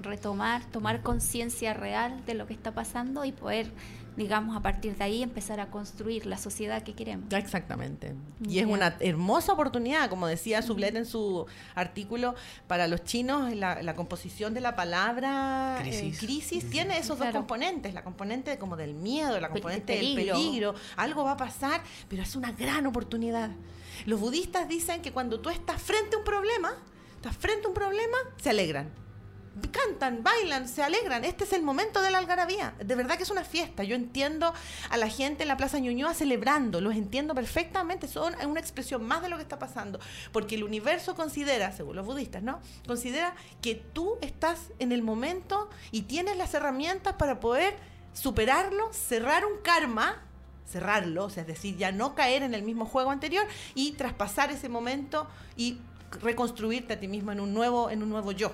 [0.00, 3.70] retomar, tomar conciencia real de lo que está pasando y poder,
[4.16, 7.32] digamos, a partir de ahí empezar a construir la sociedad que queremos.
[7.32, 8.14] Exactamente.
[8.46, 12.34] Y es una hermosa oportunidad, como decía Sublet en su artículo,
[12.66, 16.68] para los chinos, la, la composición de la palabra eh, Crisis.
[16.70, 17.32] tiene esos Claro.
[17.32, 20.34] dos componentes, la componente como del miedo, la Pe- componente peligro.
[20.36, 23.50] del peligro, algo va a pasar, pero es una gran oportunidad.
[24.06, 26.72] Los budistas dicen que cuando tú estás frente a un problema,
[27.16, 28.90] estás frente a un problema, se alegran.
[29.70, 31.24] Cantan, bailan, se alegran.
[31.24, 32.74] Este es el momento de la algarabía.
[32.82, 33.84] De verdad que es una fiesta.
[33.84, 34.54] Yo entiendo
[34.88, 36.80] a la gente en la Plaza Ñuñoa celebrando.
[36.80, 38.08] Los entiendo perfectamente.
[38.08, 40.00] Son una expresión más de lo que está pasando.
[40.32, 42.60] Porque el universo considera, según los budistas, ¿no?
[42.86, 47.74] Considera que tú estás en el momento y tienes las herramientas para poder
[48.14, 50.22] superarlo, cerrar un karma
[50.72, 54.50] cerrarlo, o sea, es decir, ya no caer en el mismo juego anterior y traspasar
[54.50, 55.78] ese momento y
[56.22, 58.52] reconstruirte a ti mismo en un nuevo, en un nuevo yo.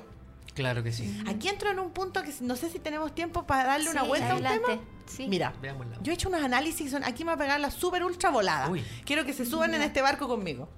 [0.59, 1.23] Claro que sí.
[1.29, 4.33] Aquí entro en un punto que no sé si tenemos tiempo para darle una vuelta
[4.33, 4.81] a un tema.
[5.07, 5.29] Sí.
[5.29, 5.99] Mira, Veámosla.
[6.03, 8.69] yo he hecho unos análisis, son, aquí me va a pegar la super ultra volada.
[8.69, 8.85] Uy.
[9.05, 10.69] Quiero que se suban en este barco conmigo.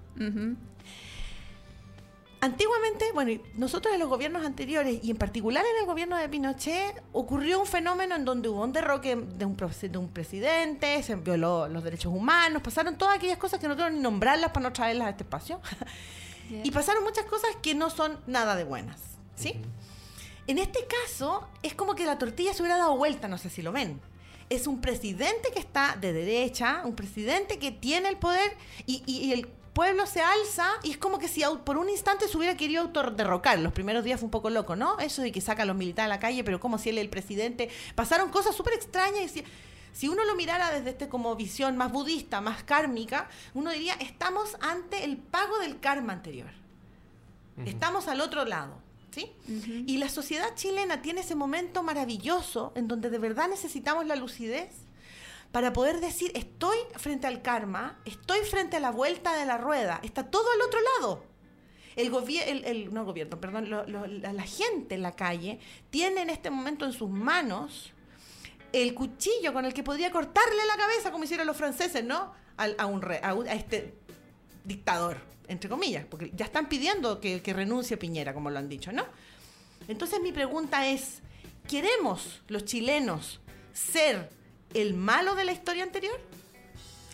[2.42, 6.28] Antiguamente, bueno, y nosotros en los gobiernos anteriores y en particular en el gobierno de
[6.28, 11.16] Pinochet ocurrió un fenómeno en donde hubo un derroque de un, de un presidente, se
[11.16, 14.72] violó los derechos humanos, pasaron todas aquellas cosas que no quiero ni nombrarlas para no
[14.74, 15.58] traerlas a este espacio.
[16.64, 19.00] Y pasaron muchas cosas que no son nada de buenas,
[20.46, 23.62] En este caso, es como que la tortilla se hubiera dado vuelta, no sé si
[23.62, 24.00] lo ven.
[24.48, 29.18] Es un presidente que está de derecha, un presidente que tiene el poder y, y-
[29.26, 32.56] y el pueblo se alza y es como que si por un instante se hubiera
[32.56, 33.60] querido autoderrocar.
[33.60, 34.98] Los primeros días fue un poco loco, ¿no?
[34.98, 37.02] Eso de que saca a los militares a la calle, pero como si él es
[37.04, 37.70] el presidente.
[37.94, 39.44] Pasaron cosas súper extrañas y si,
[39.92, 44.56] si uno lo mirara desde este como visión más budista, más kármica, uno diría, estamos
[44.60, 46.50] ante el pago del karma anterior.
[47.66, 48.79] Estamos al otro lado,
[49.10, 49.32] ¿sí?
[49.86, 54.68] Y la sociedad chilena tiene ese momento maravilloso en donde de verdad necesitamos la lucidez
[55.52, 60.00] para poder decir, estoy frente al karma, estoy frente a la vuelta de la rueda,
[60.04, 61.24] está todo al otro lado.
[61.96, 65.58] El gobierno, el, no el gobierno, perdón, lo- lo- la, la gente en la calle
[65.90, 67.92] tiene en este momento en sus manos
[68.72, 72.32] el cuchillo con el que podría cortarle la cabeza, como hicieron los franceses, ¿no?
[72.56, 73.94] Al- a, un re- a, un- a este
[74.64, 75.18] dictador,
[75.50, 79.04] entre comillas, porque ya están pidiendo que, que renuncie Piñera, como lo han dicho, ¿no?
[79.88, 81.20] Entonces mi pregunta es,
[81.68, 83.40] ¿queremos los chilenos
[83.72, 84.30] ser
[84.74, 86.18] el malo de la historia anterior?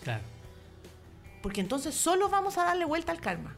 [0.05, 0.23] Claro.
[1.43, 3.55] Porque entonces solo vamos a darle vuelta al karma.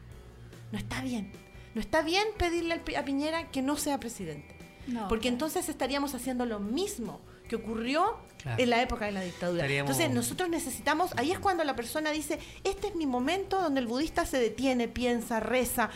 [0.70, 1.32] No está bien.
[1.74, 4.56] No está bien pedirle a Piñera que no sea presidente.
[4.86, 5.34] No, porque claro.
[5.34, 8.62] entonces estaríamos haciendo lo mismo que ocurrió Claro.
[8.62, 9.62] en la época de la dictadura.
[9.64, 13.80] Estaríamos- Entonces nosotros necesitamos, ahí es cuando la persona dice, este es mi momento donde
[13.80, 15.90] el budista se detiene, piensa, reza,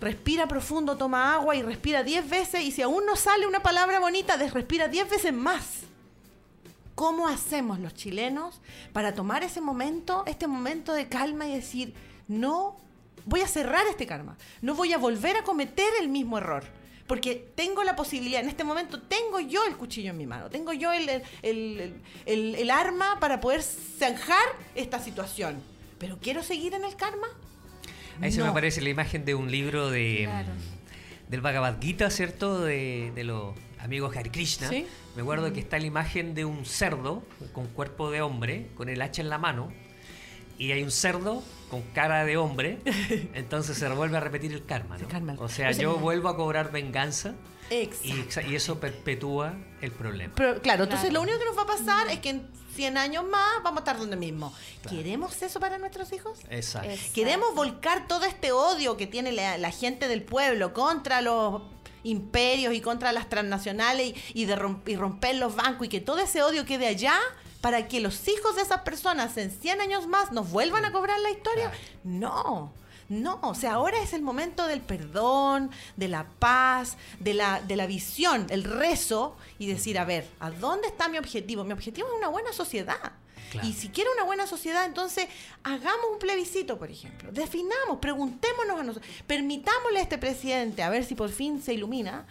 [0.00, 3.98] respira profundo, toma agua y respira 10 veces y si aún no sale una palabra
[4.00, 5.80] bonita, des- respira 10 veces más.
[6.94, 8.60] ¿Cómo hacemos los chilenos
[8.92, 11.94] para tomar ese momento, este momento de calma y decir,
[12.28, 12.76] no
[13.24, 16.62] voy a cerrar este karma, no voy a volver a cometer el mismo error?
[17.06, 20.72] Porque tengo la posibilidad, en este momento tengo yo el cuchillo en mi mano, tengo
[20.72, 21.94] yo el, el- el-
[22.24, 25.60] el- el arma para poder zanjar esta situación.
[25.98, 27.26] Pero quiero seguir en el karma.
[28.20, 30.48] Ahí se me aparece la imagen de un libro de Claro.
[31.28, 32.60] del Bhagavad Gita, ¿cierto?
[32.62, 34.68] De, de los amigos Hare Krishna.
[34.70, 34.86] Sí.
[35.14, 39.02] Me acuerdo que está la imagen de un cerdo con cuerpo de hombre, con el
[39.02, 39.72] hacha en la mano,
[40.58, 41.42] y hay un cerdo
[41.74, 42.78] con cara de hombre,
[43.34, 45.08] entonces se vuelve a repetir el karma, ¿no?
[45.08, 47.34] el- O sea, o sea, yo vuelvo a cobrar venganza
[47.70, 48.50] y, Exacto.
[48.50, 50.32] y eso perpetúa el problema.
[50.36, 51.14] Pero, claro, entonces Claro.
[51.24, 53.80] lo único que nos va a pasar es que en 100 años más vamos a
[53.82, 54.52] estar donde mismo.
[54.82, 54.96] Claro.
[54.96, 56.38] ¿Queremos eso para nuestros hijos?
[56.50, 56.90] Exacto.
[56.90, 61.62] Es- Queremos volcar todo este odio que tiene la, la gente del pueblo contra los
[62.02, 66.00] imperios y contra las transnacionales y, y de romp- y romper los bancos y que
[66.00, 67.14] todo ese odio quede allá
[67.64, 71.18] para que los hijos de esas personas en 100 años más nos vuelvan a cobrar
[71.20, 71.72] la historia.
[72.02, 72.70] No.
[73.08, 77.76] No, o sea, ahora es el momento del perdón, de la paz, de la, de
[77.76, 81.64] la visión, el rezo y decir, a ver, ¿a dónde está mi objetivo?
[81.64, 83.12] Mi objetivo es una buena sociedad.
[83.50, 83.66] Claro.
[83.66, 85.26] Y si quiero una buena sociedad, entonces
[85.62, 87.32] hagamos un plebiscito, por ejemplo.
[87.32, 92.26] Definamos, preguntémonos a nosotros, permitámosle a este presidente, a ver si por fin se ilumina,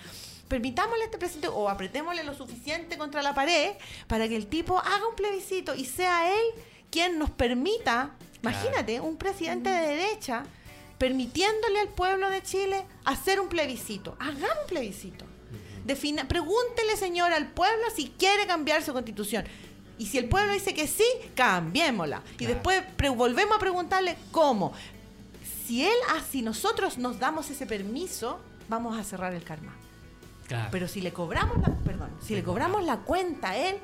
[0.53, 3.71] permitámosle a este presidente o apretémosle lo suficiente contra la pared
[4.05, 6.45] para que el tipo haga un plebiscito y sea él
[6.91, 8.11] quien nos permita,
[8.43, 10.43] imagínate, un presidente de derecha
[10.99, 14.15] permitiéndole al pueblo de Chile hacer un plebiscito.
[14.19, 15.25] Hagamos un plebiscito.
[15.85, 19.45] Defina, pregúntele, señor, al pueblo si quiere cambiar su constitución.
[19.97, 22.21] Y si el pueblo dice que sí, cambiémosla.
[22.37, 22.83] Y después
[23.17, 24.71] volvemos a preguntarle cómo.
[25.65, 28.39] Si él, ah, si nosotros nos damos ese permiso,
[28.69, 29.75] vamos a cerrar el karma.
[30.47, 30.69] Claro.
[30.71, 33.77] Pero si le cobramos la, perdón, si le cobramos la cuenta a él,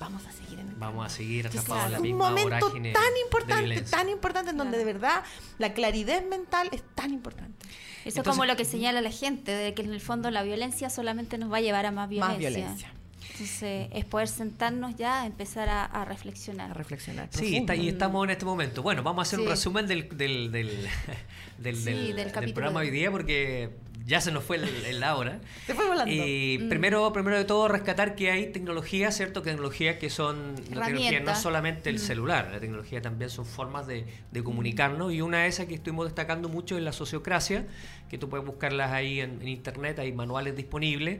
[0.00, 2.70] vamos a seguir en el Vamos a seguir atrapados en la es un misma momento
[2.70, 5.22] tan importante, tan importante en donde de verdad
[5.58, 7.66] la claridad mental es tan importante.
[8.04, 10.90] Eso Entonces- como lo que señala la gente, de que en el fondo la violencia
[10.90, 12.28] solamente nos va a llevar a más violencia.
[12.34, 12.92] Más violencia.
[13.32, 16.74] Entonces, es poder sentarnos ya, empezar a, a A reflexionar.
[16.76, 17.28] reflexionar.
[17.32, 18.82] Sí, está, y estamos en este momento.
[18.82, 20.88] Bueno, vamos a hacer un resumen del, del, del,
[21.58, 24.56] del, Sí, del- del del capítulo programa de- hoy día porque ya se nos fue
[24.56, 25.40] el, el la hora.
[25.66, 26.14] Se fue volando.
[26.14, 26.68] Y Mm.
[26.68, 29.42] primero, primero de todo, rescatar que hay tecnologías, ¿cierto?
[29.42, 30.54] Tecnologías que son.
[30.72, 31.98] La tecnología no es solamente el Mm.
[31.98, 35.12] celular, la tecnología también son formas de, de comunicarnos.
[35.12, 37.66] Y una de esas que estuvimos destacando mucho es la sociocracia,
[38.08, 41.18] que tú puedes buscarlas ahí en, en internet, hay manuales disponibles.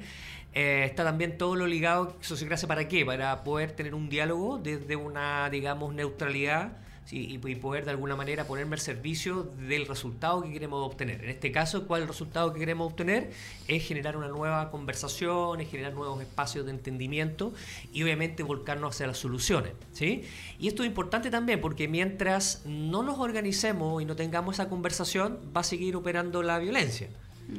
[0.55, 3.05] Eh, está también todo lo ligado, sociocracia para qué?
[3.05, 6.73] Para poder tener un diálogo desde una, digamos, neutralidad.
[7.07, 11.25] Sí, y, y poder de alguna manera ponerme al servicio del resultado que queremos obtener.
[11.25, 13.31] En este caso, ¿cuál es el resultado que queremos obtener?
[13.69, 17.55] Es generar una nueva conversación, es generar nuevos espacios de entendimiento
[17.93, 19.73] y obviamente volcarnos hacia las soluciones.
[19.93, 20.25] ¿sí?
[20.59, 25.39] Y esto es importante también porque mientras no nos organicemos y no tengamos esa conversación,
[25.57, 27.09] va a seguir operando la violencia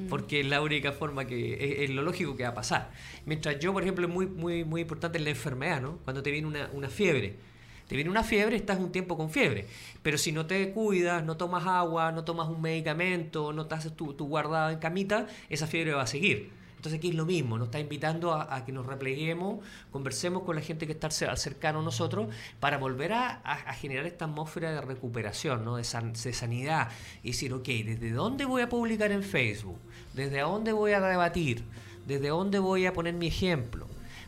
[0.10, 2.92] porque es la única forma que es, es lo lógico que va a pasar.
[3.26, 6.00] Mientras yo, por ejemplo, es muy muy muy importante la enfermedad, ¿no?
[6.04, 7.38] Cuando te viene una, una fiebre,
[7.88, 9.66] te viene una fiebre, estás un tiempo con fiebre,
[10.04, 13.96] pero si no te cuidas, no tomas agua, no tomas un medicamento, no te haces
[13.96, 16.52] tu, tu en camita, esa fiebre va a seguir.
[16.76, 20.62] Entonces aquí es lo mismo, nos está invitando a, que nos repleguemos, conversemos con la
[20.62, 22.28] gente que está cer- cercano a nosotros
[22.60, 23.42] para volver a,
[23.74, 25.78] generar esta atmósfera de recuperación, ¿no?
[25.78, 26.90] de, de sanidad.
[27.24, 29.80] Y decir, ok, ¿desde dónde voy a publicar en Facebook?
[30.14, 31.64] ¿Desde dónde voy a debatir?
[32.06, 33.87] ¿Desde dónde voy a poner mi ejemplo?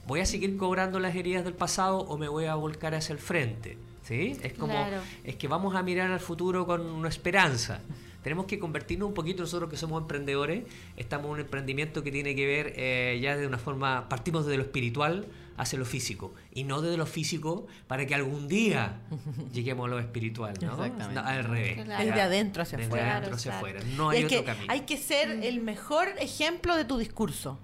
[0.09, 3.19] ¿Voy a seguir cobrando las heridas del pasado o me voy a volcar hacia el
[3.19, 3.77] frente?
[4.01, 4.35] ¿Sí?
[4.41, 5.01] Es como, Claro.
[5.23, 7.79] es que vamos a mirar al futuro con una esperanza.
[8.23, 10.63] tenemos que convertirnos un poquito nosotros que somos emprendedores,
[10.97, 14.57] estamos en un emprendimiento que tiene que ver eh, ya de una forma, partimos desde
[14.57, 18.99] lo espiritual hacia lo físico y no desde lo físico para que algún día
[19.53, 20.71] lleguemos a lo espiritual, ¿no?
[20.83, 21.13] Exactamente.
[21.21, 21.83] No, al revés.
[21.85, 22.03] Claro.
[22.09, 23.11] Es de adentro hacia Desde afuera.
[23.17, 23.85] adentro hacia Claro, afuera.
[23.95, 24.65] No hay es otro que camino.
[24.73, 27.59] hay que ser el mejor ejemplo de tu discurso.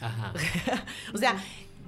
[0.00, 0.32] Ajá.
[1.14, 1.36] O sea,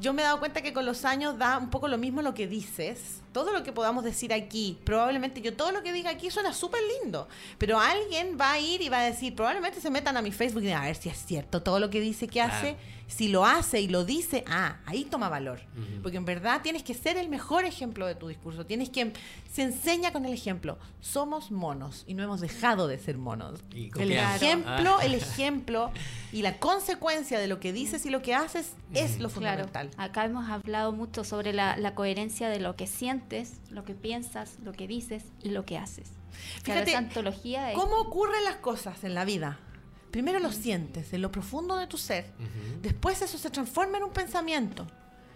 [0.01, 2.35] yo me he dado cuenta que con los años da un poco lo mismo lo
[2.35, 3.23] que dices.
[3.33, 6.81] Todo lo que podamos decir aquí, probablemente yo todo lo que diga aquí suena súper
[7.03, 7.29] lindo.
[7.59, 10.63] Pero alguien va a ir y va a decir, probablemente se metan a mi Facebook
[10.63, 12.77] y a ver si es cierto todo lo que dice que hace.
[13.09, 15.61] Si lo hace y lo dice, ah, ahí toma valor.
[16.03, 18.67] Porque en verdad tienes que ser el mejor ejemplo de tu discurso.
[18.67, 19.13] Tienes que.
[19.53, 20.77] Se enseña con el ejemplo.
[21.01, 23.63] Somos monos y no hemos dejado de ser monos.
[23.73, 24.35] Y El copiando.
[24.45, 25.05] ejemplo, Ah.
[25.05, 25.93] el ejemplo
[26.33, 29.91] y la consecuencia de lo que dices y lo que haces es lo Claro, fundamental.
[29.97, 34.59] acá hemos hablado mucho sobre la, la coherencia de lo que sientes, lo que piensas,
[34.65, 36.09] lo que dices y lo que haces.
[36.65, 39.59] Claro, Fíjate, esa antología ¿Cómo ocurren las cosas en la vida?
[40.11, 42.33] Primero lo sientes en lo profundo de tu ser.
[42.83, 44.87] Después eso se transforma en un pensamiento.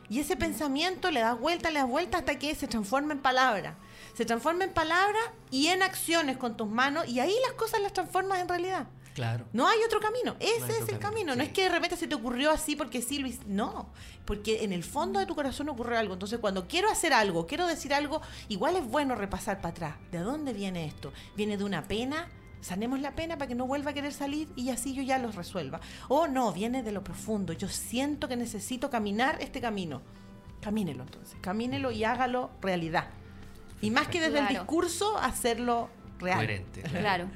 [0.08, 3.76] Y ese pensamiento le das vuelta, le das vuelta hasta que se transforma en palabra.
[4.14, 5.18] Se transforma en palabra
[5.52, 8.88] y en acciones con tus manos y ahí las cosas las transformas en realidad.
[9.14, 9.44] Claro.
[9.52, 10.36] No hay otro camino.
[10.40, 11.36] Ese es el camino, camino.
[11.36, 13.40] No es que de repente se te ocurrió así porque sí, Luis.
[13.46, 13.92] No.
[14.24, 16.14] Porque en el fondo de tu corazón ocurre algo.
[16.14, 19.94] Entonces, cuando quiero hacer algo, quiero decir algo, igual es bueno repasar para atrás.
[20.10, 21.12] ¿De dónde viene esto?
[21.36, 22.28] ¿Viene de una pena?
[22.60, 25.34] Sanemos la pena para que no vuelva a querer salir y así yo ya los
[25.34, 25.80] resuelva.
[26.08, 27.52] O no, viene de lo profundo.
[27.52, 30.02] Yo siento que necesito caminar este camino.
[30.60, 31.36] Camínelo entonces.
[31.40, 33.06] Camínelo y hágalo realidad.
[33.80, 34.64] Y más que desde el Claro.
[34.64, 35.88] discurso, hacerlo
[36.18, 36.36] real.
[36.36, 36.82] Coherente.
[36.82, 37.28] Claro.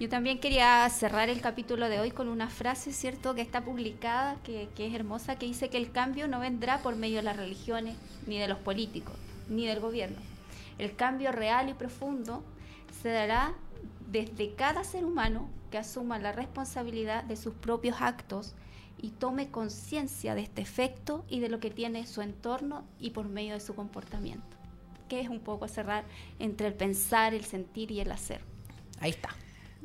[0.00, 4.36] Yo también quería cerrar el capítulo de hoy con una frase, ¿cierto?, que está publicada,
[4.42, 7.36] que, que es hermosa, que dice que el cambio no vendrá por medio de las
[7.36, 7.94] religiones,
[8.26, 9.14] ni de los políticos,
[9.48, 10.16] ni del gobierno.
[10.78, 12.42] El cambio real y profundo
[13.02, 13.52] se dará
[14.12, 18.54] desde cada ser humano que asuma la responsabilidad de sus propios actos
[18.98, 23.28] y tome conciencia de este efecto y de lo que tiene su entorno y por
[23.28, 24.56] medio de su comportamiento,
[25.08, 26.04] que es un poco cerrar
[26.38, 28.42] entre el pensar, el sentir y el hacer.
[29.00, 29.30] Ahí está.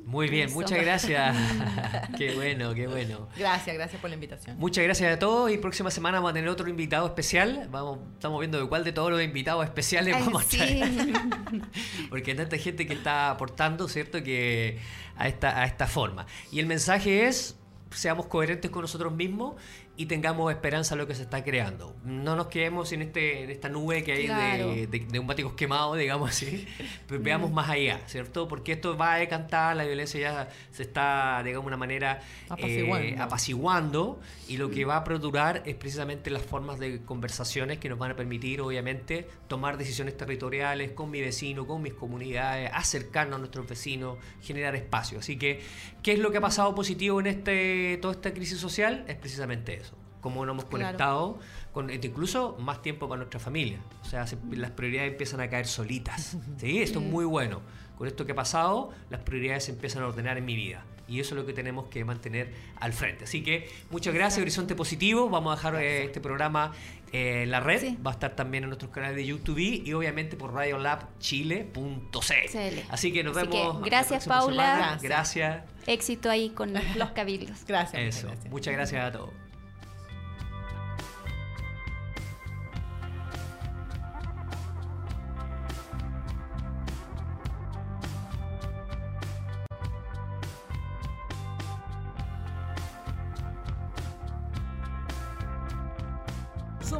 [0.06, 0.56] Muy bien, Eso.
[0.56, 1.36] muchas gracias.
[2.18, 3.28] qué bueno, qué bueno.
[3.38, 4.58] Gracias, gracias por la invitación.
[4.58, 7.68] Muchas gracias a todos y próxima semana vamos a tener otro invitado especial.
[7.70, 10.90] Vamos, estamos viendo de cuál de todos los invitados especiales Ay, vamos a traer.
[12.10, 14.24] Porque hay tanta gente que está aportando, ¿cierto?
[14.24, 14.80] Que
[15.18, 16.26] a esta, a esta forma.
[16.52, 17.58] Y el mensaje es,
[17.92, 19.56] seamos coherentes con nosotros mismos
[20.00, 21.96] y tengamos esperanza en lo que se está creando.
[22.06, 24.70] No nos quedemos en, este, en esta nube que hay Claro.
[24.70, 26.68] de, de, de neumáticos quemados, digamos así.
[27.08, 28.48] Pero veamos más allá, ¿cierto?
[28.48, 33.08] Porque esto va a decantar, la violencia ya se está, digamos, de una manera Apaciguando.
[33.08, 37.90] eh, apaciguando y lo que va a perdurar es precisamente las formas de conversaciones que
[37.90, 43.38] nos van a permitir, obviamente, tomar decisiones territoriales con mi vecino, con mis comunidades, acercarnos
[43.38, 45.20] a nuestros vecinos, generar espacio.
[45.20, 45.62] Así que,
[46.04, 49.04] ¿qué es lo que ha pasado positivo en este toda esta crisis social?
[49.08, 49.87] Es precisamente eso.
[50.22, 50.84] Cómo nos hemos Claro.
[50.86, 51.40] conectado
[51.72, 53.80] con incluso más tiempo para nuestra familia.
[54.02, 56.36] O sea, se- las prioridades empiezan a caer solitas.
[56.58, 56.82] ¿sí?
[56.82, 57.62] Esto es muy bueno.
[57.98, 60.84] Con esto que ha pasado, las prioridades se empiezan a ordenar en mi vida.
[61.08, 63.24] Y eso es lo que tenemos que mantener al frente.
[63.24, 65.30] Así que muchas gracias, Horizonte Positivo.
[65.30, 66.74] Vamos a dejar eh, este programa
[67.14, 67.80] eh, en la red.
[67.80, 67.98] Sí.
[68.06, 72.20] Va a estar también en nuestros canales de YouTube y obviamente por radiolabchile.cl.
[72.20, 72.80] CL.
[72.90, 73.80] Así que nos Así que vemos.
[73.80, 74.64] la gracias, Paula.
[74.76, 75.00] semana.
[75.02, 75.64] Gracias.
[75.86, 77.64] Éxito ahí con los cabildos.
[77.66, 78.02] Gracias.
[78.18, 78.28] Eso.
[78.28, 78.52] gracias.
[78.52, 79.30] Muchas gracias a todos.